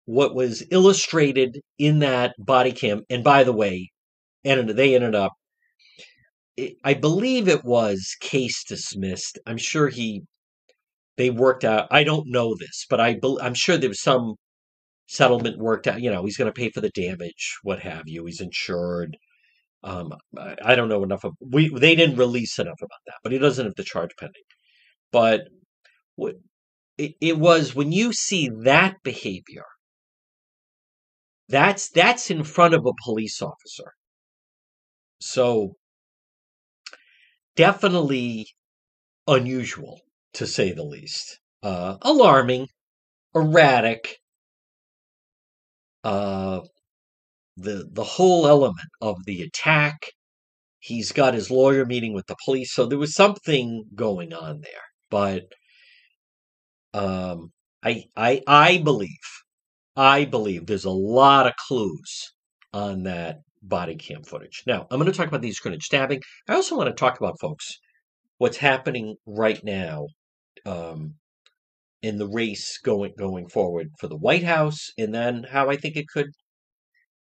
[0.05, 3.91] what was illustrated in that body cam, and by the way,
[4.45, 5.33] and they ended up
[6.83, 9.37] I believe it was case dismissed.
[9.45, 10.23] I'm sure he
[11.17, 11.87] they worked out.
[11.91, 14.35] I don't know this, but I I'm sure there was some
[15.07, 16.01] settlement worked out.
[16.01, 18.25] You know, he's going to pay for the damage, what have you.
[18.25, 19.17] He's insured.
[19.83, 21.69] Um, I, I don't know enough of we.
[21.69, 24.43] They didn't release enough about that, but he doesn't have the charge pending.
[25.11, 25.41] But
[26.15, 26.35] what
[26.97, 29.65] it, it was when you see that behavior,
[31.47, 33.93] that's that's in front of a police officer.
[35.21, 35.75] So
[37.55, 38.45] definitely
[39.27, 40.01] unusual
[40.33, 41.39] to say the least.
[41.63, 42.67] Uh, alarming,
[43.35, 44.19] erratic.
[46.03, 46.61] Uh,
[47.57, 50.11] the the whole element of the attack.
[50.79, 54.81] He's got his lawyer meeting with the police, so there was something going on there.
[55.09, 55.43] But
[56.93, 57.51] um,
[57.83, 59.09] I I I believe
[59.97, 62.33] I believe there's a lot of clues
[62.73, 64.63] on that body cam footage.
[64.67, 66.21] Now I'm going to talk about the East Greenwich stabbing.
[66.49, 67.79] I also want to talk about folks
[68.39, 70.07] what's happening right now
[70.65, 71.15] um,
[72.01, 75.95] in the race going going forward for the White House, and then how I think
[75.97, 76.31] it could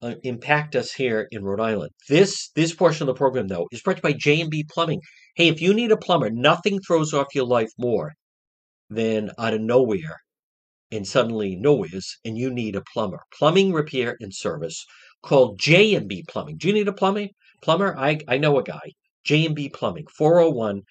[0.02, 1.92] uh, impact us here in Rhode Island.
[2.08, 4.64] This this portion of the program, though, is brought to you by J and B
[4.68, 5.00] Plumbing.
[5.36, 8.12] Hey, if you need a plumber, nothing throws off your life more
[8.90, 10.20] than out of nowhere
[10.92, 13.20] and suddenly nowhere's, and you need a plumber.
[13.36, 14.84] Plumbing repair and service
[15.22, 16.56] called J and B Plumbing.
[16.56, 17.30] Do you need a plumbing
[17.62, 17.96] plumber?
[17.98, 18.92] I I know a guy.
[19.24, 20.82] J and B Plumbing, 401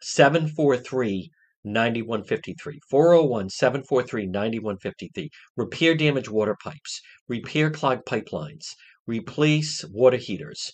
[0.00, 1.30] 743
[1.64, 2.80] 9153.
[2.90, 5.30] 401 743 9153.
[5.56, 8.74] Repair damaged water pipes, repair clogged pipelines,
[9.06, 10.72] replace water heaters.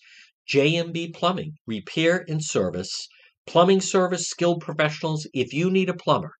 [0.48, 3.06] JMB Plumbing, repair and service,
[3.46, 5.26] plumbing service, skilled professionals.
[5.34, 6.32] If you need a plumber,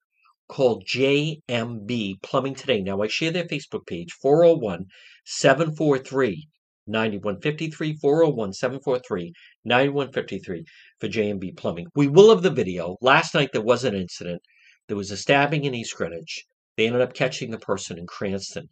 [0.49, 2.81] call JMB Plumbing today.
[2.81, 4.87] Now, I share their Facebook page, 401
[5.27, 6.49] 743
[6.89, 9.33] 9153 401 743
[9.65, 10.65] 9153
[10.99, 11.87] for JMB Plumbing.
[11.95, 12.97] We will have the video.
[13.01, 14.43] Last night there was an incident.
[14.89, 16.45] There was a stabbing in East Greenwich.
[16.77, 18.69] They ended up catching the person in Cranston.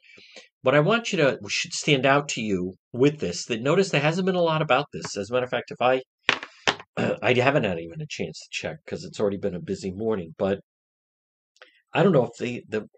[0.62, 4.00] What I want you to should stand out to you with this that notice there
[4.00, 5.16] hasn't been a lot about this.
[5.16, 6.02] As a matter of fact, if I
[7.22, 10.34] I haven't had even a chance to check because it's already been a busy morning,
[10.38, 10.60] but
[11.92, 12.88] I don't know if the the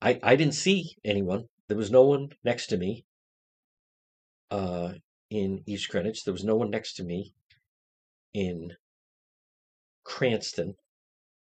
[0.00, 1.44] I I didn't see anyone.
[1.68, 3.04] There was no one next to me
[4.52, 4.92] uh,
[5.30, 6.24] in East Greenwich.
[6.24, 7.32] There was no one next to me
[8.34, 8.72] in
[10.04, 10.74] Cranston.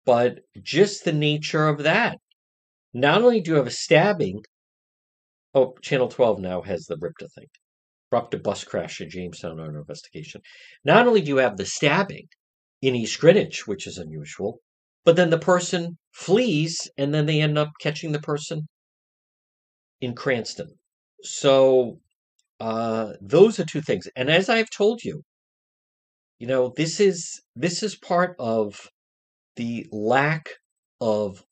[0.06, 2.18] But just the nature of that.
[2.94, 4.42] Not only do you have a stabbing,
[5.52, 7.48] oh, Channel 12 now has the RIPTA thing.
[8.10, 10.40] RIPTA bus crash in Jamestown under investigation.
[10.84, 12.28] Not only do you have the stabbing
[12.80, 14.60] in East Greenwich, which is unusual,
[15.04, 18.68] but then the person flees and then they end up catching the person
[20.00, 20.78] in Cranston.
[21.22, 21.98] So
[22.60, 24.08] uh, those are two things.
[24.16, 25.22] And as I've told you,
[26.38, 28.88] you know, this is this is part of
[29.56, 30.48] the lack
[31.00, 31.42] of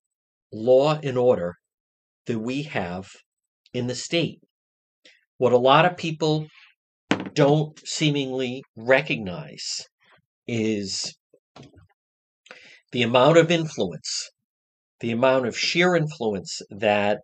[0.53, 1.55] law and order
[2.27, 3.09] that we have
[3.73, 4.41] in the state.
[5.39, 6.47] What a lot of people
[7.35, 9.87] don't seemingly recognize
[10.47, 11.15] is
[12.93, 14.31] the amount of influence,
[15.01, 17.21] the amount of sheer influence that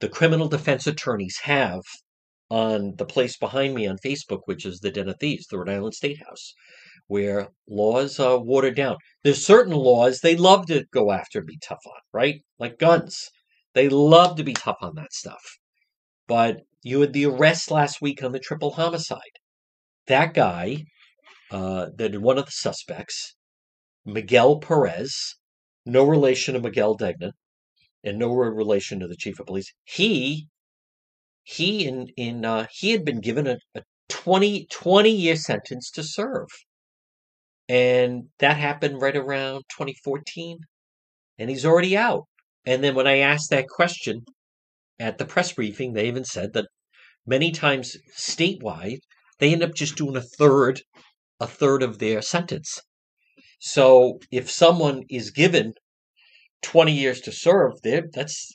[0.00, 1.82] the criminal defense attorneys have
[2.50, 5.68] on the place behind me on Facebook, which is the Den of Thieves, the Rhode
[5.70, 6.54] Island State House,
[7.06, 8.96] where laws are watered down.
[9.22, 12.42] There's certain laws they love to go after and be tough on, right?
[12.58, 13.30] Like guns.
[13.74, 15.42] They love to be tough on that stuff.
[16.26, 19.20] But you had the arrest last week on the triple homicide.
[20.06, 20.84] That guy,
[21.50, 23.34] uh, that one of the suspects,
[24.04, 25.36] Miguel Perez,
[25.84, 27.32] no relation to Miguel Degnan,
[28.04, 29.72] and no relation to the chief of police.
[29.84, 30.48] He
[31.50, 36.02] he in in uh, he had been given a, a 20, 20 year sentence to
[36.02, 36.48] serve.
[37.70, 40.58] And that happened right around 2014
[41.38, 42.24] and he's already out.
[42.66, 44.26] And then when i asked that question
[45.00, 46.66] at the press briefing they even said that
[47.26, 49.00] many times statewide
[49.38, 50.82] they end up just doing a third
[51.40, 52.82] a third of their sentence.
[53.58, 55.72] So if someone is given
[56.60, 58.52] 20 years to serve they're that's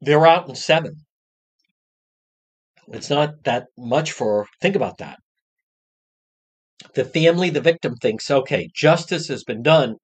[0.00, 1.04] they're out in seven
[2.88, 5.18] it's not that much for, think about that.
[6.94, 9.96] The family, the victim thinks, okay, justice has been done.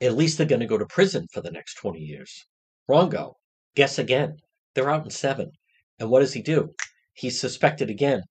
[0.00, 2.44] At least they're going to go to prison for the next 20 years.
[2.88, 3.34] Wrongo.
[3.74, 4.36] Guess again.
[4.74, 5.50] They're out in seven.
[5.98, 6.74] And what does he do?
[7.14, 8.22] He's suspected again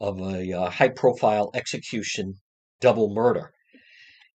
[0.00, 2.34] of a uh, high profile execution,
[2.80, 3.52] double murder.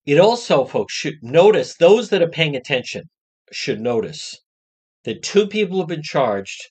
[0.06, 3.04] It also, folks, should notice, those that are paying attention
[3.52, 4.40] should notice
[5.04, 6.70] that two people have been charged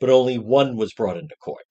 [0.00, 1.64] but only one was brought into court.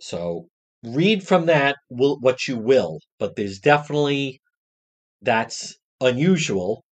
[0.00, 0.48] So
[0.82, 4.40] read from that what you will, but there's definitely
[5.22, 6.84] that's unusual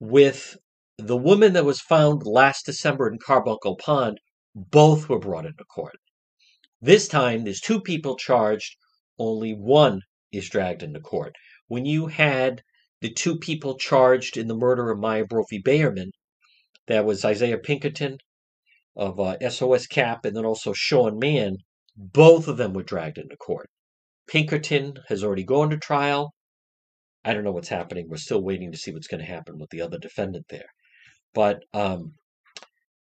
[0.00, 0.56] with
[0.96, 4.18] the woman that was found last December in Carbuncle Pond.
[4.54, 5.98] Both were brought into court.
[6.80, 8.76] This time, there's two people charged.
[9.18, 11.34] Only one is dragged into court.
[11.66, 12.62] When you had
[13.00, 16.10] the two people charged in the murder of Maya Brophy Bayerman,
[16.86, 18.18] that was Isaiah Pinkerton
[18.98, 21.58] of uh, SOS Cap and then also Sean Mann,
[21.96, 23.70] both of them were dragged into court.
[24.28, 26.34] Pinkerton has already gone to trial.
[27.24, 28.08] I don't know what's happening.
[28.08, 30.68] We're still waiting to see what's going to happen with the other defendant there.
[31.32, 32.14] But um,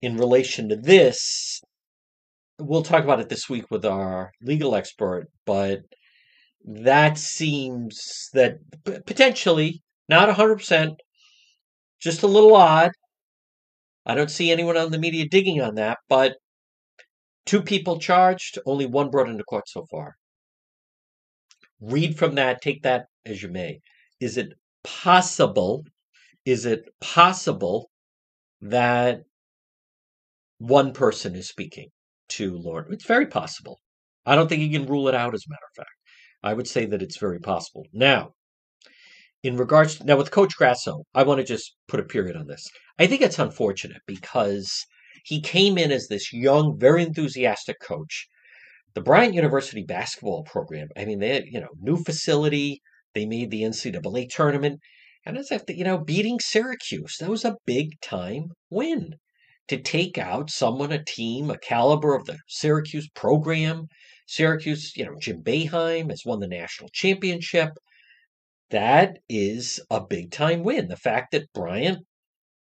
[0.02, 1.60] in relation to this,
[2.58, 5.80] we'll talk about it this week with our legal expert, but
[6.64, 10.96] that seems that potentially, not 100%,
[12.00, 12.90] just a little odd.
[14.08, 16.38] I don't see anyone on the media digging on that, but
[17.44, 20.16] two people charged, only one brought into court so far.
[21.80, 23.80] Read from that, take that as you may.
[24.18, 25.84] Is it possible?
[26.46, 27.90] Is it possible
[28.62, 29.20] that
[30.58, 31.90] one person is speaking
[32.30, 32.86] to Lord?
[32.90, 33.78] It's very possible.
[34.24, 35.90] I don't think you can rule it out, as a matter of fact.
[36.42, 37.84] I would say that it's very possible.
[37.92, 38.32] Now,
[39.42, 42.66] in regards now with Coach Grasso, I want to just put a period on this.
[42.98, 44.84] I think it's unfortunate because
[45.24, 48.26] he came in as this young, very enthusiastic coach.
[48.94, 52.80] The Bryant University basketball program, I mean, they had, you know, new facility.
[53.14, 54.80] They made the NCAA tournament.
[55.24, 57.16] And it's after, you know, beating Syracuse.
[57.20, 59.16] That was a big time win
[59.68, 63.86] to take out someone, a team, a caliber of the Syracuse program.
[64.26, 67.70] Syracuse, you know, Jim Boeheim has won the national championship.
[68.70, 70.88] That is a big time win.
[70.88, 72.06] The fact that Bryant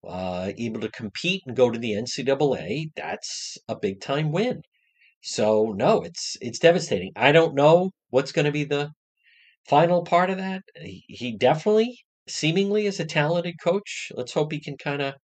[0.06, 4.62] uh, able to compete and go to the NCAA, that's a big time win.
[5.22, 7.12] So no, it's it's devastating.
[7.16, 8.92] I don't know what's going to be the
[9.68, 10.62] final part of that.
[10.76, 14.12] He, he definitely, seemingly, is a talented coach.
[14.14, 15.14] Let's hope he can kind of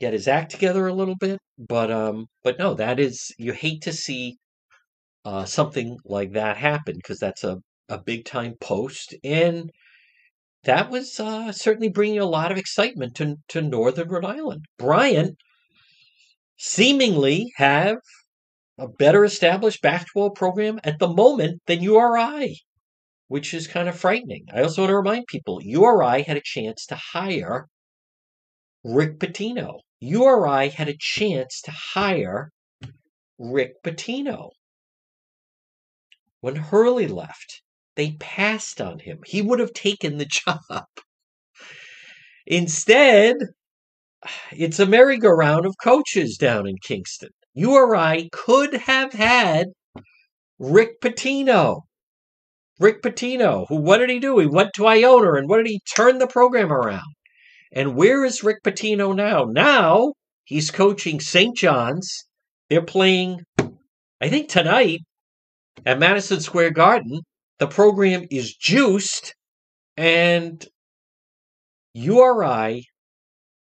[0.00, 1.38] get his act together a little bit.
[1.58, 4.36] But um, but no, that is you hate to see
[5.24, 7.58] uh, something like that happen because that's a
[7.88, 9.70] a big time post and
[10.64, 14.64] that was uh, certainly bringing a lot of excitement to, to Northern Rhode Island.
[14.78, 15.36] Bryant
[16.56, 17.98] seemingly have
[18.78, 22.60] a better established basketball program at the moment than URI,
[23.28, 24.46] which is kind of frightening.
[24.52, 27.68] I also want to remind people URI had a chance to hire
[28.82, 29.80] Rick Pitino.
[30.00, 32.50] URI had a chance to hire
[33.38, 34.50] Rick Pitino.
[36.40, 37.62] When Hurley left,
[37.96, 39.20] they passed on him.
[39.26, 40.86] He would have taken the job.
[42.46, 43.36] Instead,
[44.52, 47.30] it's a merry-go-round of coaches down in Kingston.
[47.54, 49.68] URI could have had
[50.58, 51.82] Rick Pitino.
[52.80, 54.38] Rick Pitino, who what did he do?
[54.38, 57.14] He went to Iona and what did he turn the program around?
[57.72, 59.44] And where is Rick Pitino now?
[59.44, 61.56] Now he's coaching St.
[61.56, 62.24] John's.
[62.68, 63.42] They're playing,
[64.20, 65.00] I think tonight
[65.86, 67.20] at Madison Square Garden
[67.58, 69.34] the program is juiced
[69.96, 70.66] and
[71.94, 72.86] URI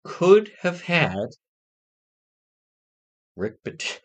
[0.03, 1.27] could have had
[3.35, 4.01] Rick but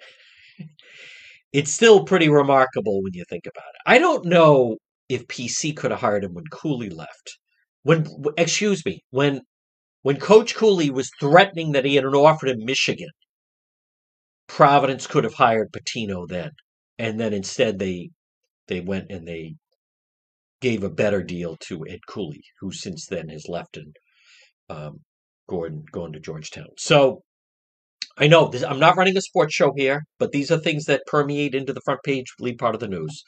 [1.53, 3.81] it's still pretty remarkable when you think about it.
[3.87, 4.77] I don't know
[5.09, 7.39] if PC could have hired him when Cooley left.
[7.83, 9.43] When excuse me, when
[10.03, 13.11] when Coach Cooley was threatening that he had an offer in Michigan,
[14.47, 16.53] Providence could have hired Pitino then.
[16.99, 18.11] And then instead they
[18.69, 19.57] they went and they
[20.63, 23.95] gave a better deal to Ed Cooley, who since then has left and
[24.71, 25.01] um,
[25.49, 26.69] Gordon going to Georgetown.
[26.79, 27.23] So
[28.17, 31.07] I know this, I'm not running a sports show here, but these are things that
[31.07, 33.23] permeate into the front page, lead part of the news.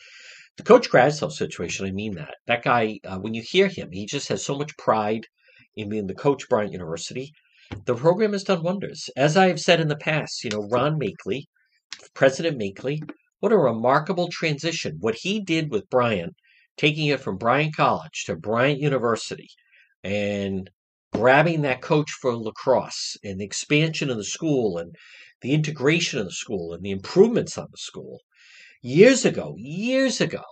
[0.57, 2.35] The Coach Grasso situation, I mean that.
[2.47, 5.27] That guy, uh, when you hear him, he just has so much pride
[5.75, 7.33] in being the coach, Bryant University.
[7.87, 9.11] The program has done wonders.
[9.17, 11.47] As I have said in the past, you know, Ron Machtley,
[12.15, 13.01] President Machtley,
[13.41, 14.99] what a remarkable transition.
[15.01, 16.35] What he did with Bryant
[16.77, 19.49] taking it from Bryant College to Bryant University
[20.03, 20.71] and
[21.13, 24.95] grabbing that coach for lacrosse and the expansion of the school and
[25.41, 28.21] the integration of the school and the improvements on the school.
[28.83, 30.43] Years ago, years ago,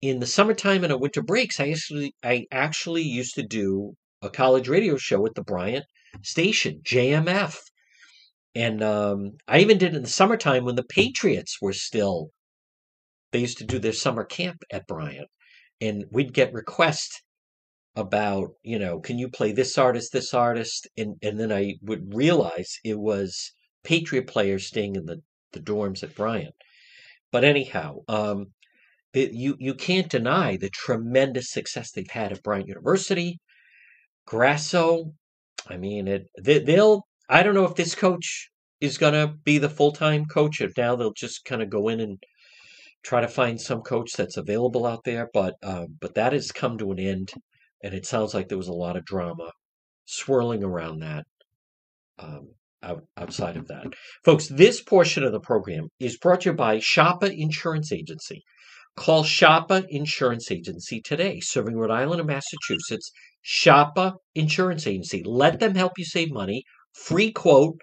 [0.00, 4.30] in the summertime and a winter breaks, I actually I actually used to do a
[4.30, 5.84] college radio show at the Bryant
[6.22, 7.58] station, JMF.
[8.54, 12.30] And um, I even did it in the summertime when the Patriots were still,
[13.32, 15.28] they used to do their summer camp at Bryant
[15.80, 17.22] and we'd get requests
[17.96, 22.14] about you know can you play this artist this artist and and then i would
[22.14, 23.52] realize it was
[23.82, 25.20] patriot players staying in the
[25.52, 26.54] the dorms at bryant
[27.32, 28.46] but anyhow um
[29.14, 33.38] that you you can't deny the tremendous success they've had at Bryant University.
[34.26, 35.12] Grasso,
[35.66, 37.06] I mean, it they, they'll.
[37.28, 38.50] I don't know if this coach
[38.80, 40.60] is going to be the full time coach.
[40.60, 42.22] If now they'll just kind of go in and
[43.02, 45.28] try to find some coach that's available out there.
[45.32, 47.32] But um, but that has come to an end,
[47.82, 49.52] and it sounds like there was a lot of drama
[50.04, 51.24] swirling around that.
[52.18, 52.50] Um,
[52.82, 53.86] out, outside of that,
[54.24, 58.42] folks, this portion of the program is brought to you by Shoppa Insurance Agency.
[58.96, 63.12] Call Shoppa Insurance Agency today, serving Rhode Island and Massachusetts.
[63.44, 65.22] Shoppa Insurance Agency.
[65.24, 66.64] Let them help you save money.
[66.92, 67.80] Free quote,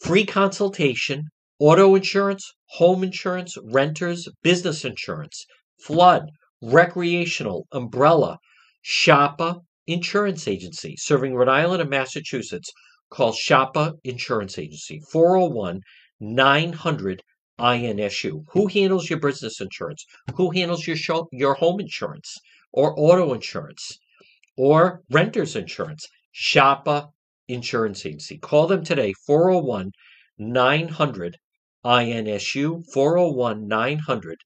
[0.00, 1.24] free consultation,
[1.60, 5.44] auto insurance, home insurance, renters, business insurance,
[5.80, 6.30] flood,
[6.62, 8.38] recreational, umbrella.
[8.84, 12.72] Shoppa Insurance Agency, serving Rhode Island and Massachusetts.
[13.10, 15.80] Call Shoppa Insurance Agency, 401
[16.20, 17.22] 900
[17.58, 18.44] INSU.
[18.52, 20.04] Who handles your business insurance?
[20.36, 22.36] Who handles your show, your home insurance
[22.72, 23.98] or auto insurance
[24.56, 26.06] or renter's insurance?
[26.34, 27.10] Shoppa
[27.48, 28.38] Insurance Agency.
[28.38, 29.90] Call them today, 401
[30.38, 31.36] 900
[31.84, 34.38] INSU, 401 900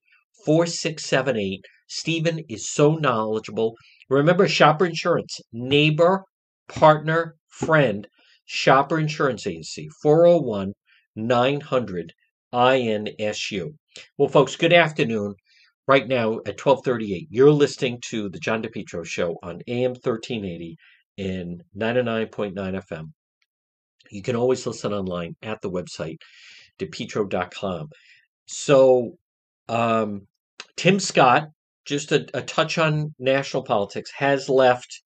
[0.45, 1.65] 4678.
[1.87, 3.75] Stephen is so knowledgeable.
[4.09, 6.23] Remember, Shoppa Insurance, neighbor,
[6.67, 8.07] partner, friend.
[8.47, 10.73] Shoppa Insurance Agency, 401
[11.15, 12.13] 900
[12.53, 13.73] INSU.
[14.17, 15.35] Well, folks, good afternoon.
[15.87, 20.77] Right now at 1238, you're listening to the John DePetro Show on AM 1380
[21.17, 23.11] and 99.9 FM.
[24.11, 26.17] You can always listen online at the website,
[26.79, 27.89] depetro.com.
[28.45, 29.13] So,
[29.69, 30.27] um,
[30.75, 31.49] Tim Scott,
[31.85, 35.01] just a, a touch on national politics, has left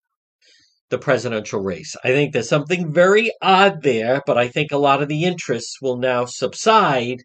[0.90, 1.96] the presidential race.
[2.04, 5.82] I think there's something very odd there, but I think a lot of the interests
[5.82, 7.24] will now subside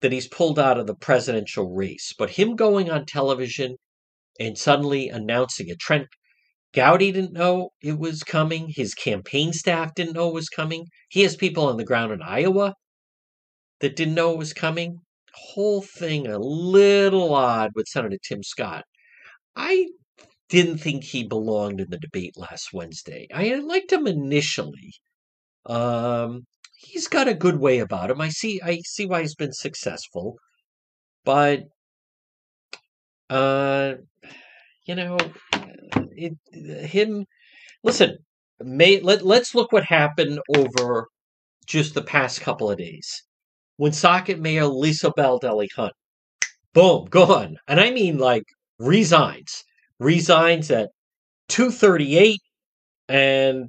[0.00, 2.14] that he's pulled out of the presidential race.
[2.18, 3.76] But him going on television
[4.40, 6.06] and suddenly announcing it, Trey
[6.72, 8.72] Gowdy didn't know it was coming.
[8.74, 10.86] His campaign staff didn't know it was coming.
[11.08, 12.74] He has people on the ground in Iowa
[13.80, 15.00] that didn't know it was coming.
[15.34, 18.84] Whole thing a little odd with Senator Tim Scott.
[19.56, 19.88] I
[20.48, 23.26] didn't think he belonged in the debate last Wednesday.
[23.34, 24.92] I liked him initially.
[25.66, 26.46] Um,
[26.76, 28.20] he's got a good way about him.
[28.20, 28.60] I see.
[28.62, 30.36] I see why he's been successful,
[31.24, 31.64] but
[33.30, 33.94] uh,
[34.86, 35.16] you know,
[36.16, 36.34] it
[36.86, 37.26] him.
[37.82, 38.18] Listen,
[38.60, 41.08] may let let's look what happened over
[41.66, 43.22] just the past couple of days.
[43.78, 45.92] Woonsocket Mayor Lisa Baldelli Hunt,
[46.72, 48.44] boom, gone, and I mean like
[48.78, 49.64] resigns
[49.98, 50.90] resigns at
[51.48, 52.40] 238
[53.08, 53.68] and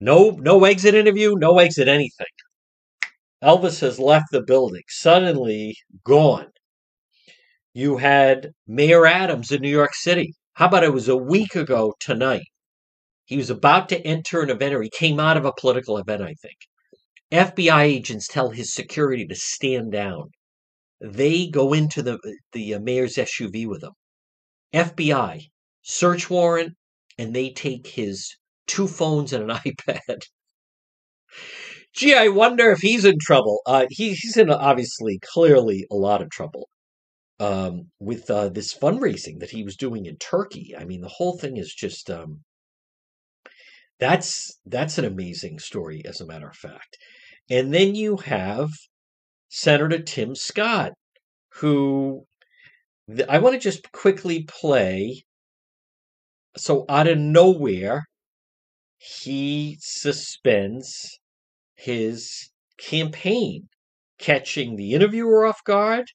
[0.00, 2.26] no no exit interview no exit anything.
[3.42, 4.82] Elvis has left the building.
[4.88, 6.46] Suddenly gone.
[7.74, 10.34] You had mayor adams in new york city.
[10.54, 12.44] How about it was a week ago tonight?
[13.24, 16.22] He was about to enter an event or he came out of a political event
[16.22, 16.56] i think
[17.32, 20.30] fbi agents tell his security to stand down
[21.00, 22.18] they go into the
[22.52, 23.92] the mayor's suv with him
[24.72, 25.50] FBI
[25.82, 26.74] search warrant,
[27.18, 30.22] and they take his two phones and an iPad.
[31.94, 33.60] Gee, I wonder if he's in trouble.
[33.66, 36.68] Uh, he, he's in obviously, clearly, a lot of trouble
[37.38, 40.74] um, with uh, this fundraising that he was doing in Turkey.
[40.78, 42.40] I mean, the whole thing is just um,
[44.00, 46.96] that's that's an amazing story, as a matter of fact.
[47.52, 48.70] And then you have
[49.50, 50.92] Senator Tim Scott,
[51.60, 52.24] who
[53.28, 55.24] I want to just quickly play.
[56.56, 58.06] So out of nowhere,
[58.96, 61.18] he suspends
[61.74, 62.48] his
[62.78, 63.68] campaign,
[64.18, 66.06] catching the interviewer off guard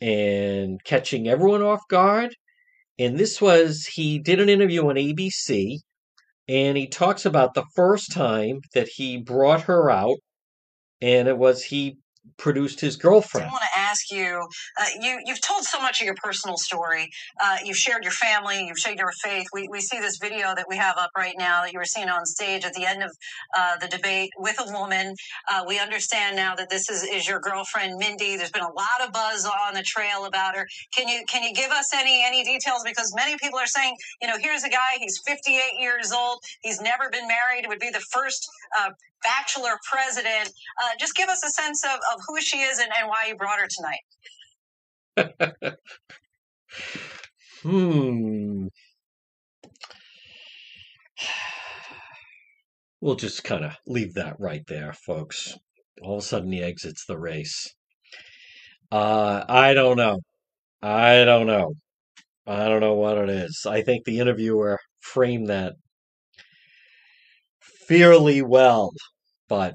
[0.00, 2.34] and catching everyone off guard.
[2.98, 5.76] And this was, he did an interview on ABC
[6.48, 10.18] and he talks about the first time that he brought her out.
[11.02, 11.98] And it was he
[12.36, 13.46] produced his girlfriend.
[13.46, 14.46] I want to ask you,
[14.80, 17.10] uh, you you've told so much of your personal story.
[17.42, 19.46] Uh, you've shared your family, you've shared your faith.
[19.52, 22.08] We, we see this video that we have up right now that you were seeing
[22.08, 23.10] on stage at the end of
[23.56, 25.14] uh, the debate with a woman.
[25.50, 28.36] Uh, we understand now that this is, is your girlfriend Mindy.
[28.36, 30.66] There's been a lot of buzz on the trail about her.
[30.96, 32.82] Can you can you give us any any details?
[32.84, 34.98] Because many people are saying, you know, here's a guy.
[34.98, 36.40] He's 58 years old.
[36.62, 37.64] He's never been married.
[37.64, 38.48] It would be the first
[38.78, 38.90] uh,
[39.22, 40.50] bachelor president.
[40.82, 43.36] Uh, just give us a sense of, of who she is and, and why you
[43.36, 44.00] brought her tonight.
[47.62, 48.66] hmm.
[53.00, 55.56] We'll just kind of leave that right there, folks.
[56.02, 57.74] All of a sudden, he exits the race.
[58.92, 60.20] Uh, I don't know.
[60.82, 61.74] I don't know.
[62.46, 63.66] I don't know what it is.
[63.68, 65.74] I think the interviewer framed that
[67.90, 68.92] fairly well,
[69.48, 69.74] but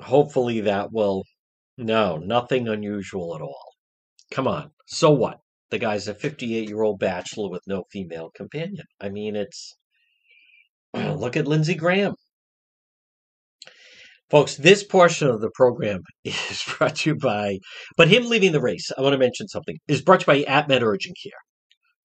[0.00, 1.22] hopefully that will.
[1.78, 3.72] No, nothing unusual at all.
[4.30, 4.72] Come on.
[4.86, 5.38] So what?
[5.70, 8.84] The guy's a 58 year old bachelor with no female companion.
[9.00, 9.74] I mean, it's.
[10.94, 12.14] Look at Lindsey Graham.
[14.28, 17.58] Folks, this portion of the program is brought to you by,
[17.96, 20.50] but him leaving the race, I want to mention something, is brought to you by
[20.50, 21.32] AtMed Urgent Care.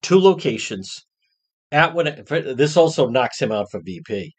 [0.01, 1.05] Two locations.
[1.71, 4.33] Atwood, this also knocks him out for VP.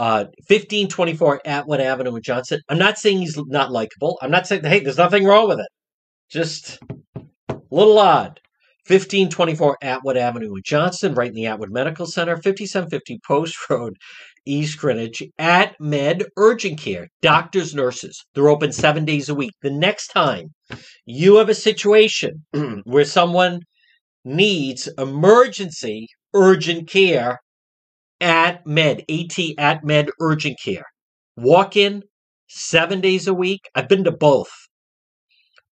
[0.00, 2.62] Uh, 1524 Atwood Avenue in Johnston.
[2.70, 4.18] I'm not saying he's not likable.
[4.22, 5.68] I'm not saying, hey, there's nothing wrong with it.
[6.30, 6.78] Just
[7.14, 8.40] a little odd.
[8.88, 13.98] 1524 Atwood Avenue in Johnston, right in the Atwood Medical Center, 5750 Post Road,
[14.46, 18.24] East Greenwich, at Med Urgent Care, doctors, nurses.
[18.34, 19.52] They're open seven days a week.
[19.60, 20.54] The next time
[21.04, 22.46] you have a situation
[22.84, 23.60] where someone
[24.24, 27.38] needs emergency urgent care
[28.20, 30.84] at Med, AT at Med Urgent Care,
[31.36, 32.02] walk in
[32.48, 33.68] seven days a week.
[33.74, 34.50] I've been to both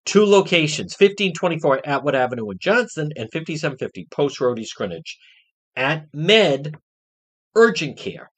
[0.04, 5.18] two locations 1524 Atwood Avenue in Johnston and 5750 Post Road East Greenwich
[5.76, 6.76] at Med
[7.54, 8.30] Urgent Care.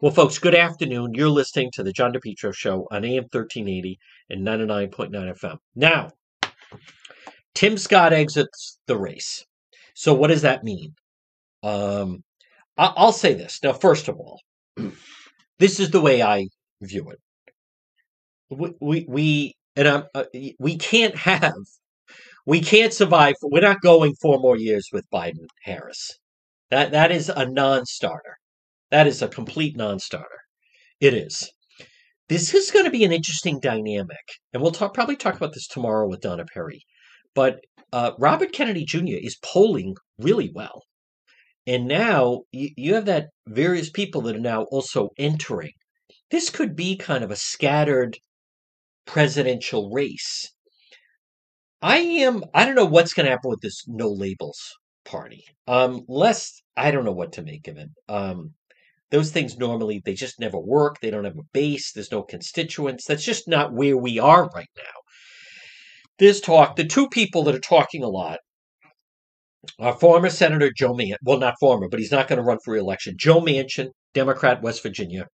[0.00, 1.14] Well, folks, good afternoon.
[1.14, 3.98] You're listening to the John DePetro Show on AM 1380
[4.30, 5.56] and 99.9 FM.
[5.74, 6.10] Now,
[7.54, 9.44] Tim Scott exits the race.
[9.94, 10.94] So, what does that mean?
[11.62, 12.22] Um,
[12.78, 13.60] I'll say this.
[13.62, 14.40] Now, first of all,
[15.58, 16.48] this is the way I
[16.82, 17.18] view it.
[18.50, 20.24] We, we, we and I'm, uh,
[20.58, 21.54] we can't have,
[22.44, 23.34] we can't survive.
[23.42, 26.18] We're not going four more years with Biden Harris.
[26.70, 28.38] That that is a non-starter.
[28.90, 30.40] That is a complete non-starter.
[31.00, 31.50] It is.
[32.28, 34.16] This is going to be an interesting dynamic,
[34.52, 36.82] and we'll talk probably talk about this tomorrow with Donna Perry.
[37.34, 37.60] But
[37.92, 39.18] uh, Robert Kennedy Jr.
[39.20, 40.82] is polling really well,
[41.66, 45.72] and now you, you have that various people that are now also entering.
[46.30, 48.18] This could be kind of a scattered
[49.06, 50.52] presidential race.
[51.82, 52.44] I am.
[52.54, 54.58] I don't know what's going to happen with this no labels
[55.04, 55.44] party.
[55.66, 56.60] Um, less.
[56.76, 57.90] I don't know what to make of it.
[58.08, 58.54] Um,
[59.10, 61.00] those things normally they just never work.
[61.00, 61.92] They don't have a base.
[61.92, 63.04] There's no constituents.
[63.06, 65.00] That's just not where we are right now.
[66.18, 66.76] There's talk.
[66.76, 68.38] The two people that are talking a lot
[69.78, 71.16] are former Senator Joe Manchin.
[71.22, 73.14] Well, not former, but he's not going to run for reelection.
[73.18, 75.26] Joe Manchin, Democrat, West Virginia,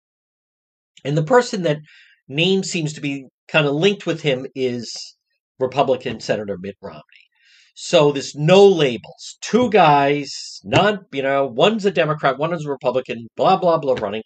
[1.04, 1.80] and the person that
[2.28, 5.16] name seems to be kind of linked with him is
[5.60, 7.02] Republican Senator Mitt Romney.
[7.76, 9.38] So there's no labels.
[9.42, 13.96] Two guys, not you know, one's a Democrat, one is a Republican, blah blah blah
[14.00, 14.24] running.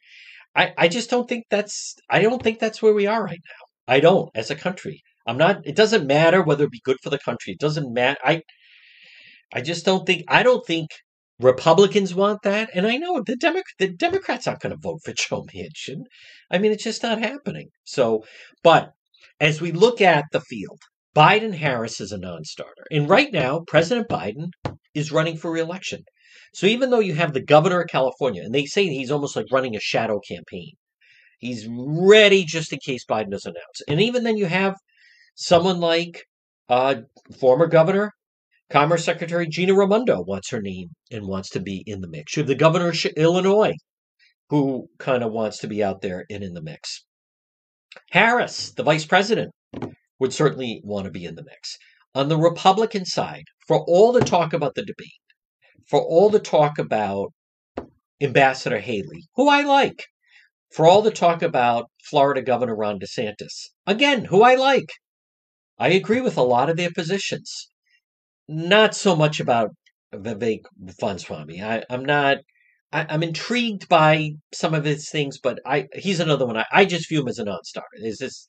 [0.56, 3.94] I, I just don't think that's I don't think that's where we are right now.
[3.94, 5.02] I don't as a country.
[5.28, 7.54] I'm not it doesn't matter whether it be good for the country.
[7.54, 8.42] It doesn't matter I
[9.54, 10.90] I just don't think I don't think
[11.40, 15.14] Republicans want that, and I know the Demo- the Democrats aren't going to vote for
[15.18, 16.04] Joe Manchin.
[16.50, 17.70] I mean, it's just not happening.
[17.84, 18.24] So,
[18.64, 18.92] but
[19.40, 20.80] as we look at the field,
[21.16, 24.50] Biden Harris is a non-starter, and right now President Biden
[24.94, 26.04] is running for reelection.
[26.54, 29.48] So even though you have the governor of California, and they say he's almost like
[29.52, 30.72] running a shadow campaign,
[31.40, 33.82] he's ready just in case Biden does announce.
[33.90, 34.76] And even then, you have
[35.36, 36.24] someone like
[36.70, 36.96] uh,
[37.40, 38.14] former governor
[38.76, 42.36] Commerce Secretary Gina Raimondo wants her name and wants to be in the mix.
[42.36, 43.76] You have the governor of Illinois
[44.50, 47.06] who kind of wants to be out there and in the mix.
[48.12, 49.54] Harris, the vice president,
[50.20, 51.78] would certainly want to be in the mix.
[52.16, 55.24] On the Republican side, for all the talk about the debate,
[55.88, 57.32] for all the talk about
[58.20, 60.04] Ambassador Haley, who I like,
[60.70, 64.92] for all the talk about Florida Governor Ron DeSantis, again, who I like,
[65.80, 67.70] I agree with a lot of their positions
[68.48, 69.72] not so much about
[70.14, 71.62] Vivek Ramaswamy.
[71.64, 72.38] I, I'm not.
[72.92, 76.58] I, I'm intrigued by some of his things, but I he's another one.
[76.58, 77.88] I, I just view him as a non-starter.
[77.96, 78.46] Is this,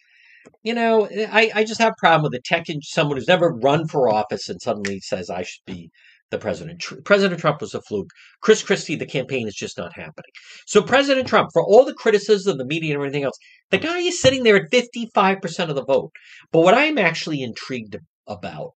[0.63, 3.51] you know, I, I just have a problem with the tech and someone who's never
[3.51, 5.91] run for office and suddenly says I should be
[6.31, 6.85] the president.
[7.05, 8.11] President Trump was a fluke.
[8.41, 10.33] Chris Christie, the campaign is just not happening.
[10.67, 13.39] So President Trump, for all the criticism, the media, and everything else,
[13.71, 16.11] the guy is sitting there at 55% of the vote.
[16.53, 18.73] But what I'm actually intrigued about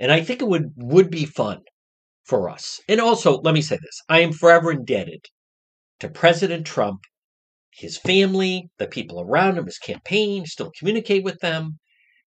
[0.00, 1.60] and I think it would would be fun
[2.24, 2.80] for us.
[2.88, 5.26] And also, let me say this: I am forever indebted
[6.00, 7.00] to President Trump,
[7.70, 10.46] his family, the people around him, his campaign.
[10.46, 11.78] Still communicate with them.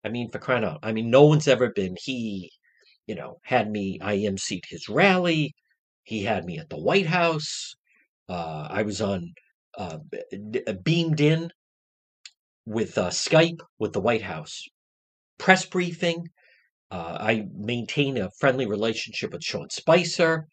[0.03, 0.79] I mean, for crying out!
[0.83, 1.95] I mean, no one's ever been.
[2.03, 2.51] He,
[3.07, 3.99] you know, had me.
[4.01, 5.53] I emceed his rally.
[6.03, 7.75] He had me at the White House.
[8.29, 9.33] Uh, I was on
[9.77, 9.99] uh,
[10.83, 11.51] beamed in
[12.65, 14.67] with uh, Skype with the White House
[15.41, 16.29] press briefing.
[16.91, 20.47] Uh, I maintain a friendly relationship with Sean Spicer.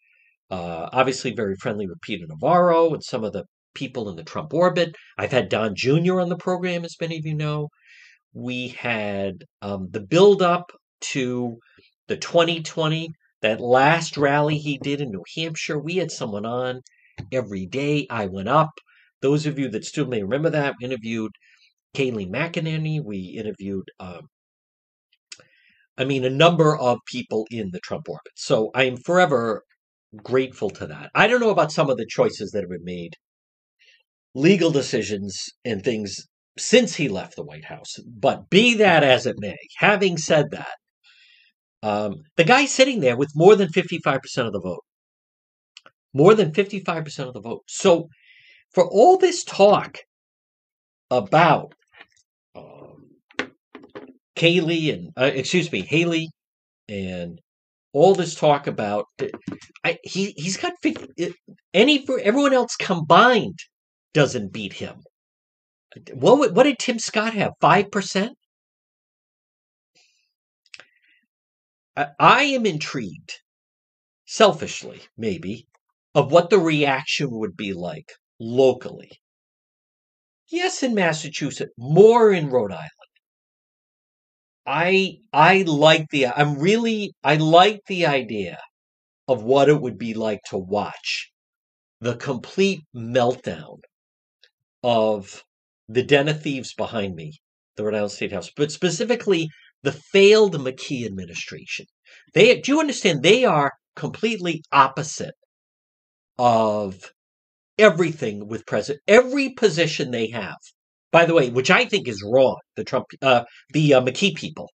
[0.49, 3.43] Uh, obviously, very friendly with Peter Navarro and some of the
[3.75, 4.95] people in the Trump orbit.
[5.17, 6.19] I've had Don Jr.
[6.19, 7.67] on the program, as many of you know.
[8.33, 10.71] We had um, the build up
[11.11, 11.57] to
[12.07, 13.09] the 2020,
[13.41, 15.79] that last rally he did in New Hampshire.
[15.79, 16.81] We had someone on
[17.31, 18.07] every day.
[18.09, 18.71] I went up.
[19.21, 21.31] Those of you that still may remember that, interviewed
[21.93, 23.03] Kayleigh McEnany.
[23.03, 24.27] We interviewed, um,
[25.99, 28.31] I mean, a number of people in the Trump orbit.
[28.35, 29.63] So I am forever
[30.23, 31.11] grateful to that.
[31.13, 33.15] I don't know about some of the choices that have been made,
[34.33, 36.25] legal decisions and things
[36.57, 37.97] since he left the White House.
[38.07, 40.75] But be that as it may, having said that,
[41.83, 44.83] um, the guy sitting there with more than 55% of the vote.
[46.13, 47.63] More than 55% of the vote.
[47.67, 48.07] So,
[48.73, 49.99] for all this talk
[51.11, 51.73] about
[54.39, 56.29] Kayleigh and, uh, excuse me, Haley
[56.87, 57.39] and
[57.91, 59.05] all this talk about,
[59.83, 61.33] I, he, he's got 50,
[61.73, 63.59] any, for everyone else combined
[64.13, 65.01] doesn't beat him.
[66.13, 67.51] What, what did Tim Scott have?
[67.61, 68.29] 5%?
[71.97, 73.33] I am intrigued,
[74.25, 75.67] selfishly, maybe,
[76.15, 79.11] of what the reaction would be like locally.
[80.47, 82.98] Yes, in Massachusetts, more in Rhode Island.
[84.71, 88.61] I I like the I'm really I like the idea
[89.27, 91.31] of what it would be like to watch
[92.01, 93.79] the complete meltdown
[94.83, 95.43] of
[95.87, 97.39] the den of thieves behind me,
[97.77, 99.49] the Rhode Island State House, but specifically
[99.81, 101.87] the failed McKee administration.
[102.35, 105.33] They do you understand they are completely opposite
[106.37, 107.11] of
[107.79, 110.57] everything with president every position they have.
[111.11, 113.43] By the way, which I think is wrong, the Trump uh,
[113.73, 114.69] the uh, McKee people.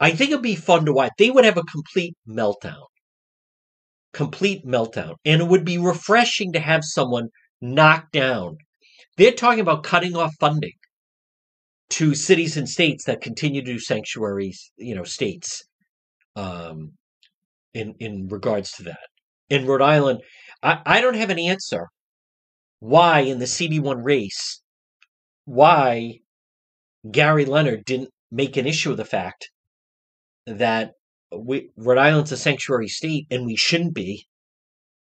[0.00, 1.12] I think it'd be fun to watch.
[1.16, 2.86] They would have a complete meltdown.
[4.12, 5.14] Complete meltdown.
[5.24, 7.28] And it would be refreshing to have someone
[7.60, 8.56] knocked down.
[9.16, 10.72] They're talking about cutting off funding
[11.90, 15.62] to cities and states that continue to do sanctuaries, you know, states
[16.34, 16.92] um,
[17.74, 19.08] in in regards to that.
[19.50, 20.22] In Rhode Island,
[20.62, 21.88] I, I don't have an answer
[22.80, 24.61] why in the CD1 race,
[25.44, 26.18] why
[27.10, 29.50] Gary Leonard didn't make an issue of the fact
[30.46, 30.92] that
[31.36, 34.26] we, Rhode Island's a sanctuary state and we shouldn't be,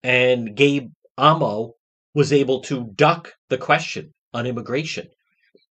[0.03, 1.73] and Gabe Amo
[2.15, 5.09] was able to duck the question on immigration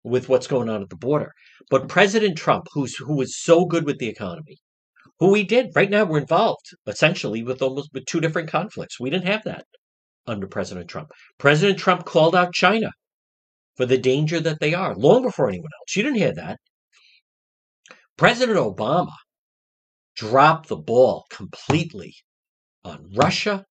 [0.03, 1.33] with what's going on at the border.
[1.69, 4.57] But President Trump, who's who is so good with the economy,
[5.19, 8.99] who we did right now, we're involved essentially with almost with two different conflicts.
[8.99, 9.65] We didn't have that
[10.25, 11.11] under President Trump.
[11.37, 12.91] President Trump called out China
[13.79, 15.95] for the danger that they are long before anyone else.
[15.95, 16.59] You didn't hear that.
[18.17, 19.13] President Obama
[20.17, 22.13] dropped the ball completely
[22.83, 23.63] on Russia,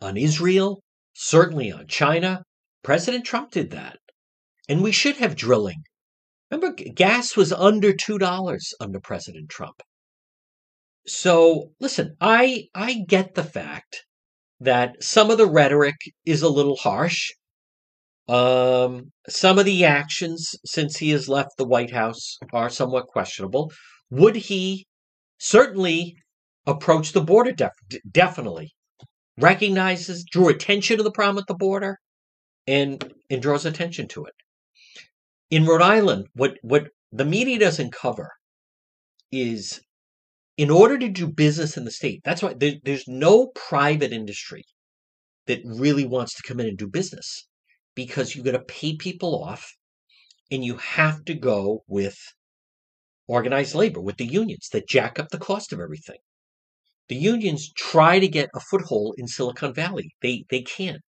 [0.00, 2.44] on Israel, certainly on China.
[2.84, 3.98] President Trump did that.
[4.68, 5.82] And we should have drilling.
[6.52, 9.82] Remember, gas was under $2 under President Trump.
[11.08, 14.04] So, listen, I I get the fact
[14.60, 17.32] that some of the rhetoric is a little harsh.
[18.28, 23.72] Um, some of the actions since he has left the White House are somewhat questionable.
[24.10, 24.86] Would he
[25.38, 26.16] certainly
[26.66, 27.52] approach the border?
[27.52, 27.72] Def-
[28.10, 28.72] definitely
[29.38, 31.98] recognizes, drew attention to the problem at the border,
[32.66, 34.34] and and draws attention to it
[35.50, 38.30] in Rhode Island, what what the media doesn't cover
[39.30, 39.80] is
[40.56, 42.20] in order to do business in the state.
[42.24, 44.64] That's why there, there's no private industry
[45.46, 47.46] that really wants to come in and do business
[47.94, 49.72] because you're going to pay people off
[50.50, 52.16] and you have to go with
[53.26, 56.18] organized labor, with the unions that jack up the cost of everything.
[57.08, 60.10] The unions try to get a foothold in Silicon Valley.
[60.22, 61.02] They they can't.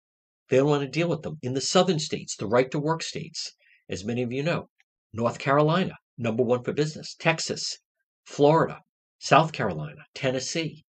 [0.49, 1.39] They don't want to deal with them.
[1.43, 3.53] In the southern states, the right to work states,
[3.89, 4.69] as many of you know.
[5.13, 7.15] North Carolina, number one for business.
[7.19, 7.79] Texas,
[8.25, 8.81] Florida,
[9.19, 10.85] South Carolina, Tennessee,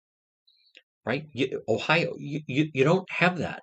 [1.05, 1.27] right?
[1.33, 3.63] You, Ohio, you, you, you don't have that.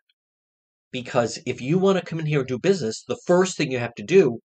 [0.91, 3.79] Because if you want to come in here and do business, the first thing you
[3.79, 4.39] have to do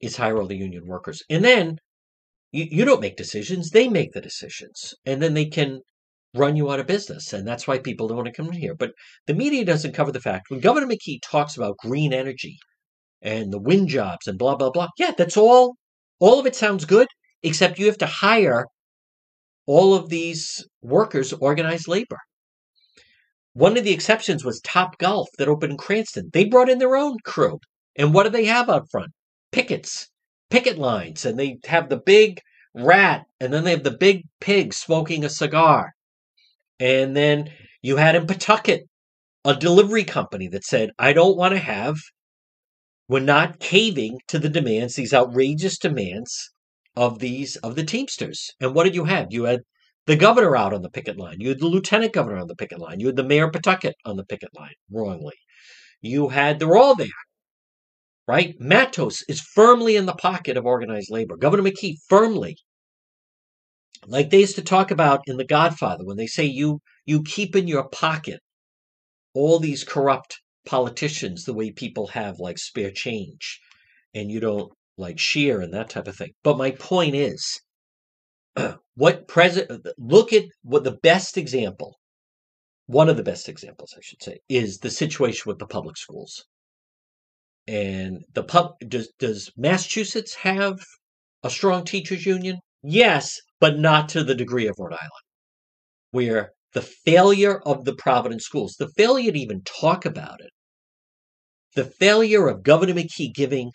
[0.00, 1.22] is hire all the union workers.
[1.30, 1.78] And then
[2.52, 4.94] you, you don't make decisions, they make the decisions.
[5.04, 5.80] And then they can
[6.34, 7.32] run you out of business.
[7.32, 8.74] And that's why people don't want to come in here.
[8.74, 8.92] But
[9.26, 12.58] the media doesn't cover the fact when Governor McKee talks about green energy
[13.22, 14.88] and the wind jobs and blah blah blah.
[14.98, 15.76] Yeah, that's all.
[16.20, 17.08] All of it sounds good,
[17.42, 18.66] except you have to hire
[19.66, 22.18] all of these workers, organized labor.
[23.58, 26.30] One of the exceptions was Top Golf that opened in Cranston.
[26.32, 27.58] They brought in their own crew.
[27.96, 29.10] And what do they have out front?
[29.50, 30.06] Pickets,
[30.48, 32.40] picket lines, and they have the big
[32.72, 35.90] rat, and then they have the big pig smoking a cigar.
[36.78, 37.50] And then
[37.82, 38.82] you had in Pawtucket
[39.44, 41.96] a delivery company that said, I don't want to have,
[43.08, 46.52] we're not caving to the demands, these outrageous demands
[46.94, 48.52] of these of the Teamsters.
[48.60, 49.26] And what did you have?
[49.30, 49.62] You had
[50.08, 51.36] the governor out on the picket line.
[51.38, 52.98] You had the lieutenant governor on the picket line.
[52.98, 55.36] You had the mayor of Pawtucket on the picket line, wrongly.
[56.00, 57.08] You had, they're all there,
[58.26, 58.54] right?
[58.58, 61.36] Matos is firmly in the pocket of organized labor.
[61.36, 62.56] Governor McKee, firmly.
[64.06, 67.54] Like they used to talk about in The Godfather, when they say you you keep
[67.54, 68.40] in your pocket
[69.34, 73.60] all these corrupt politicians the way people have like spare change
[74.14, 76.32] and you don't like share and that type of thing.
[76.42, 77.60] But my point is,
[78.94, 81.98] what president look at what the best example
[82.86, 86.44] one of the best examples i should say is the situation with the public schools.
[87.66, 90.78] And the pub does does massachusetts have
[91.42, 92.58] a strong teachers union?
[92.82, 95.26] Yes but not to the degree of rhode island
[96.10, 100.50] where the failure of the providence schools the failure to even talk about it
[101.74, 103.70] the failure of governor mckee giving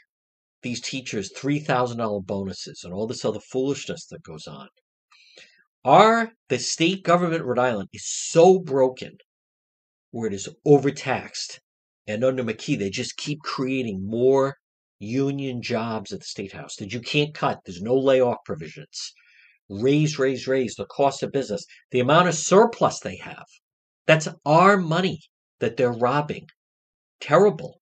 [0.64, 4.68] these teachers $3000 bonuses and all this other foolishness that goes on
[5.86, 9.18] our the state government Rhode Island is so broken
[10.12, 11.60] where it is overtaxed.
[12.08, 14.58] And under McKee, they just keep creating more
[15.00, 17.60] union jobs at the state house that you can't cut.
[17.66, 19.14] There's no layoff provisions.
[19.70, 23.46] Raise, raise, raise the cost of business, the amount of surplus they have.
[24.06, 25.20] That's our money
[25.60, 26.48] that they're robbing.
[27.20, 27.82] Terrible.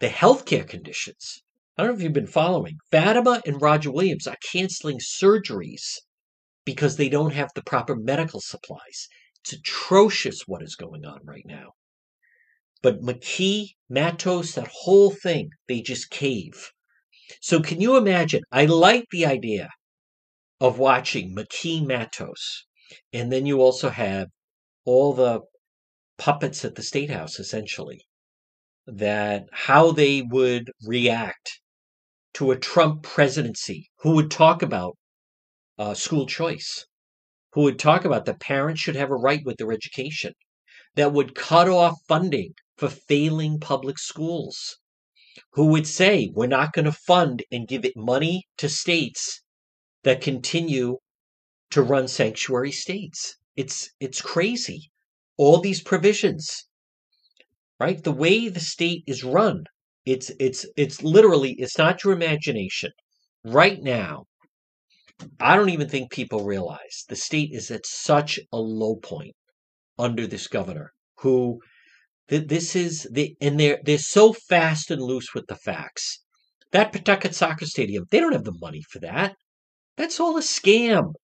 [0.00, 1.42] The healthcare conditions.
[1.78, 2.78] I don't know if you've been following.
[2.90, 5.98] Fatima and Roger Williams are canceling surgeries
[6.64, 9.06] because they don't have the proper medical supplies.
[9.44, 11.74] It's atrocious what is going on right now.
[12.82, 16.72] But McKee, Matos, that whole thing, they just cave.
[17.40, 18.42] So can you imagine?
[18.50, 19.70] I like the idea
[20.60, 22.64] of watching McKee Matos.
[23.12, 24.26] And then you also have
[24.84, 25.42] all the
[26.16, 28.00] puppets at the State House, essentially,
[28.88, 31.60] that how they would react
[32.34, 34.96] to a Trump presidency, who would talk about
[35.78, 36.86] uh, school choice,
[37.52, 40.32] who would talk about that parents should have a right with their education,
[40.94, 44.78] that would cut off funding for failing public schools,
[45.52, 49.42] who would say we're not going to fund and give it money to states
[50.04, 50.98] that continue
[51.70, 53.36] to run sanctuary states.
[53.56, 54.90] It's it's crazy.
[55.36, 56.66] All these provisions,
[57.80, 58.02] right?
[58.02, 59.64] The way the state is run,
[60.04, 62.90] it's it's it's literally it's not your imagination.
[63.44, 64.24] Right now,
[65.40, 69.34] I don't even think people realize the state is at such a low point
[69.98, 71.60] under this governor who
[72.28, 76.22] th- this is the and they're they're so fast and loose with the facts.
[76.72, 79.34] That Pawtucket soccer stadium, they don't have the money for that.
[79.96, 81.14] That's all a scam.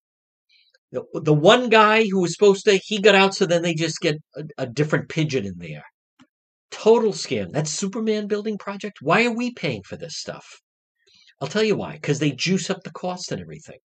[0.92, 4.00] The, the one guy who was supposed to he got out, so then they just
[4.00, 5.84] get a, a different pigeon in there.
[6.74, 7.52] Total scam.
[7.52, 8.98] That Superman building project.
[9.00, 10.60] Why are we paying for this stuff?
[11.40, 11.92] I'll tell you why.
[11.92, 13.78] Because they juice up the cost and everything.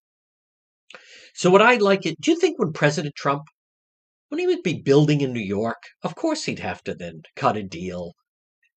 [1.35, 2.19] So what I'd like it.
[2.19, 3.43] Do you think when President Trump,
[4.29, 7.57] when he would be building in New York, of course he'd have to then cut
[7.57, 8.13] a deal,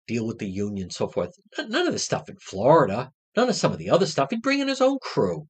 [0.07, 1.31] deal with the union, so forth.
[1.59, 3.11] None of the stuff in Florida.
[3.35, 4.29] None of some of the other stuff.
[4.31, 5.47] He'd bring in his own crew.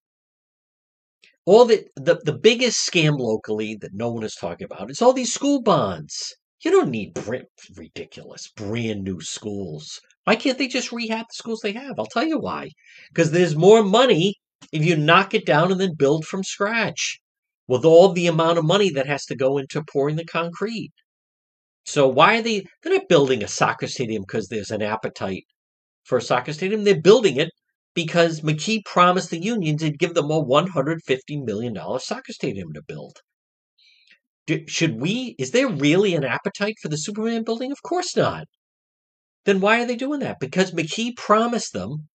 [1.44, 5.12] All the, the the biggest scam locally that no one is talking about is all
[5.12, 6.36] these school bonds.
[6.64, 7.18] You don't need
[7.76, 10.00] ridiculous brand new schools.
[10.24, 11.98] Why can't they just rehab the schools they have?
[11.98, 12.70] I'll tell you why.
[13.08, 14.36] Because there's more money
[14.70, 17.18] if you knock it down and then build from scratch
[17.66, 20.92] with all the amount of money that has to go into pouring the concrete.
[21.84, 25.46] So why are they they're not building a soccer stadium because there's an appetite
[26.04, 26.84] for a soccer stadium.
[26.84, 27.50] They're building it
[27.94, 33.18] because McKee promised the unions he'd give them a $150 million soccer stadium to build.
[34.46, 37.70] Do, should we, is there really an appetite for the Superman building?
[37.70, 38.46] Of course not.
[39.44, 40.40] Then why are they doing that?
[40.40, 42.08] Because McKee promised them,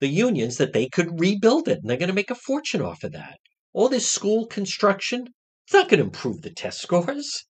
[0.00, 3.04] the unions, that they could rebuild it and they're going to make a fortune off
[3.04, 3.38] of that.
[3.72, 5.28] All this school construction,
[5.64, 7.46] it's not going to improve the test scores.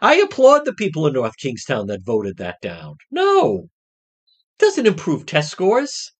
[0.00, 2.96] I applaud the people in North Kingstown that voted that down.
[3.10, 3.68] No,
[4.28, 6.12] it doesn't improve test scores.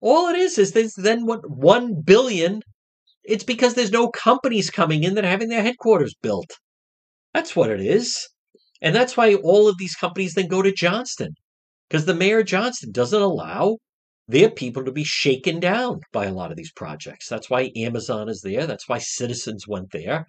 [0.00, 2.62] All it is is there's then what one billion.
[3.24, 6.58] It's because there's no companies coming in that are having their headquarters built.
[7.32, 8.28] That's what it is.
[8.82, 11.34] And that's why all of these companies then go to Johnston.
[11.88, 13.78] Because the mayor of Johnston doesn't allow
[14.28, 17.28] their people to be shaken down by a lot of these projects.
[17.28, 18.66] That's why Amazon is there.
[18.66, 20.26] That's why citizens went there.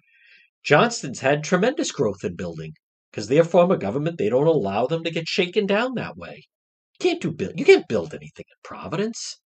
[0.64, 2.72] Johnston's had tremendous growth in building
[3.10, 6.44] because their form of government, they don't allow them to get shaken down that way.
[6.98, 7.58] You can't do build.
[7.58, 9.38] You can't build anything in Providence.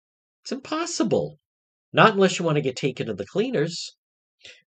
[0.43, 1.38] It's impossible.
[1.91, 3.95] Not unless you want to get taken to the cleaners.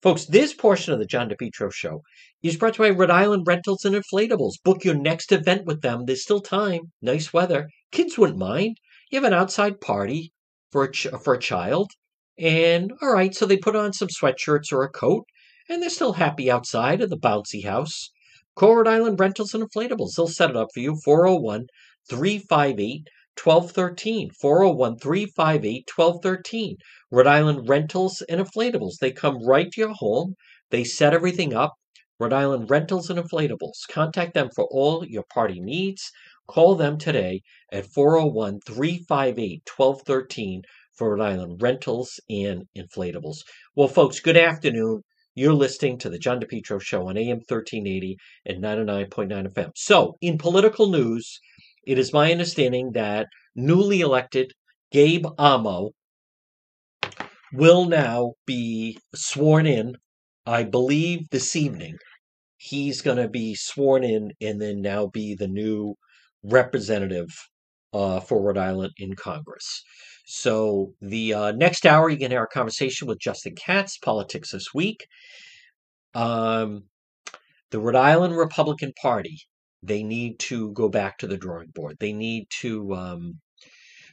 [0.02, 2.02] Folks, this portion of the John DePetro show
[2.42, 4.54] is brought to you by Rhode Island Rentals and Inflatables.
[4.64, 6.06] Book your next event with them.
[6.06, 6.92] There's still time.
[7.00, 7.68] Nice weather.
[7.92, 8.78] Kids wouldn't mind.
[9.10, 10.32] You have an outside party
[10.72, 11.90] for a, ch- for a child.
[12.38, 15.26] And all right, so they put on some sweatshirts or a coat,
[15.68, 18.10] and they're still happy outside of the bouncy house.
[18.56, 20.14] Call Rhode Island Rentals and Inflatables.
[20.16, 20.96] They'll set it up for you.
[21.04, 21.66] 401
[22.08, 24.30] 358 1213.
[24.30, 26.76] 401 358 1213.
[27.10, 28.98] Rhode Island Rentals and Inflatables.
[29.00, 30.34] They come right to your home.
[30.70, 31.74] They set everything up.
[32.18, 33.88] Rhode Island Rentals and Inflatables.
[33.88, 36.10] Contact them for all your party needs.
[36.46, 40.62] Call them today at 401 358 1213
[40.92, 43.38] for Rhode Island Rentals and Inflatables.
[43.74, 45.02] Well, folks, good afternoon.
[45.34, 49.70] You're listening to the John DePetro Show on AM 1380 and 99.9 FM.
[49.76, 51.40] So, in political news,
[51.90, 53.26] it is my understanding that
[53.56, 54.52] newly elected
[54.92, 55.90] Gabe Amo
[57.52, 59.96] will now be sworn in,
[60.46, 61.96] I believe, this evening.
[62.58, 65.96] He's going to be sworn in and then now be the new
[66.44, 67.26] representative
[67.92, 69.82] uh, for Rhode Island in Congress.
[70.26, 74.68] So, the uh, next hour, going to have a conversation with Justin Katz, Politics This
[74.72, 75.04] Week.
[76.14, 76.84] Um,
[77.72, 79.38] the Rhode Island Republican Party,
[79.82, 81.96] they need to go back to the drawing board.
[82.00, 83.40] They need to um,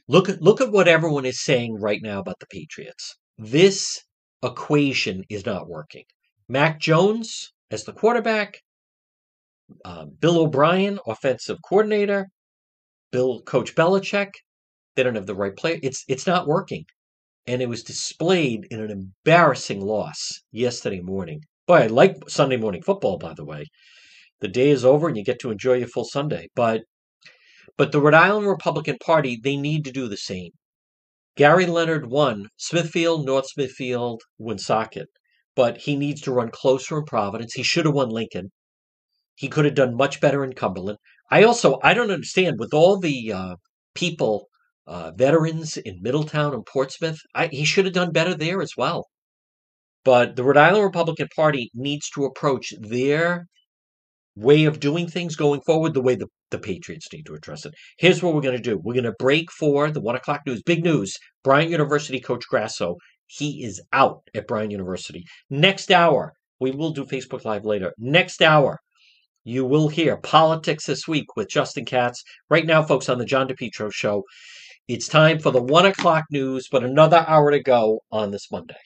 [0.08, 3.16] look at look at what everyone is saying right now about the Patriots.
[3.36, 4.02] This
[4.42, 6.04] equation is not working.
[6.48, 8.62] Mac Jones as the quarterback,
[9.84, 12.28] uh, Bill O'Brien, offensive coordinator,
[13.12, 14.32] Bill Coach Belichick,
[14.96, 15.78] they don't have the right player.
[15.82, 16.84] It's it's not working,
[17.46, 21.42] and it was displayed in an embarrassing loss yesterday morning.
[21.66, 23.66] Boy, I like Sunday morning football, by the way.
[24.40, 26.48] The day is over, and you get to enjoy your full Sunday.
[26.54, 26.82] But
[27.76, 30.50] but the Rhode Island Republican Party, they need to do the same.
[31.36, 35.08] Gary Leonard won Smithfield, North Smithfield, Woonsocket,
[35.54, 37.54] but he needs to run closer in Providence.
[37.54, 38.50] He should have won Lincoln.
[39.36, 40.98] He could have done much better in Cumberland.
[41.30, 43.56] I also I don't understand with all the uh,
[43.94, 44.48] people,
[44.86, 47.18] uh, veterans in Middletown and Portsmouth.
[47.34, 49.06] I, he should have done better there as well.
[50.04, 53.46] But the Rhode Island Republican Party needs to approach their
[54.38, 57.74] way of doing things going forward the way the, the Patriots need to address it.
[57.98, 60.62] Here's what we're going to do we're going to break for the one o'clock news.
[60.62, 65.24] Big news Bryant University coach Grasso, he is out at Bryant University.
[65.50, 67.92] Next hour, we will do Facebook Live later.
[67.98, 68.78] Next hour,
[69.44, 72.22] you will hear politics this week with Justin Katz.
[72.50, 74.22] Right now, folks, on the John DePetro show,
[74.88, 78.76] it's time for the one o'clock news, but another hour to go on this Monday.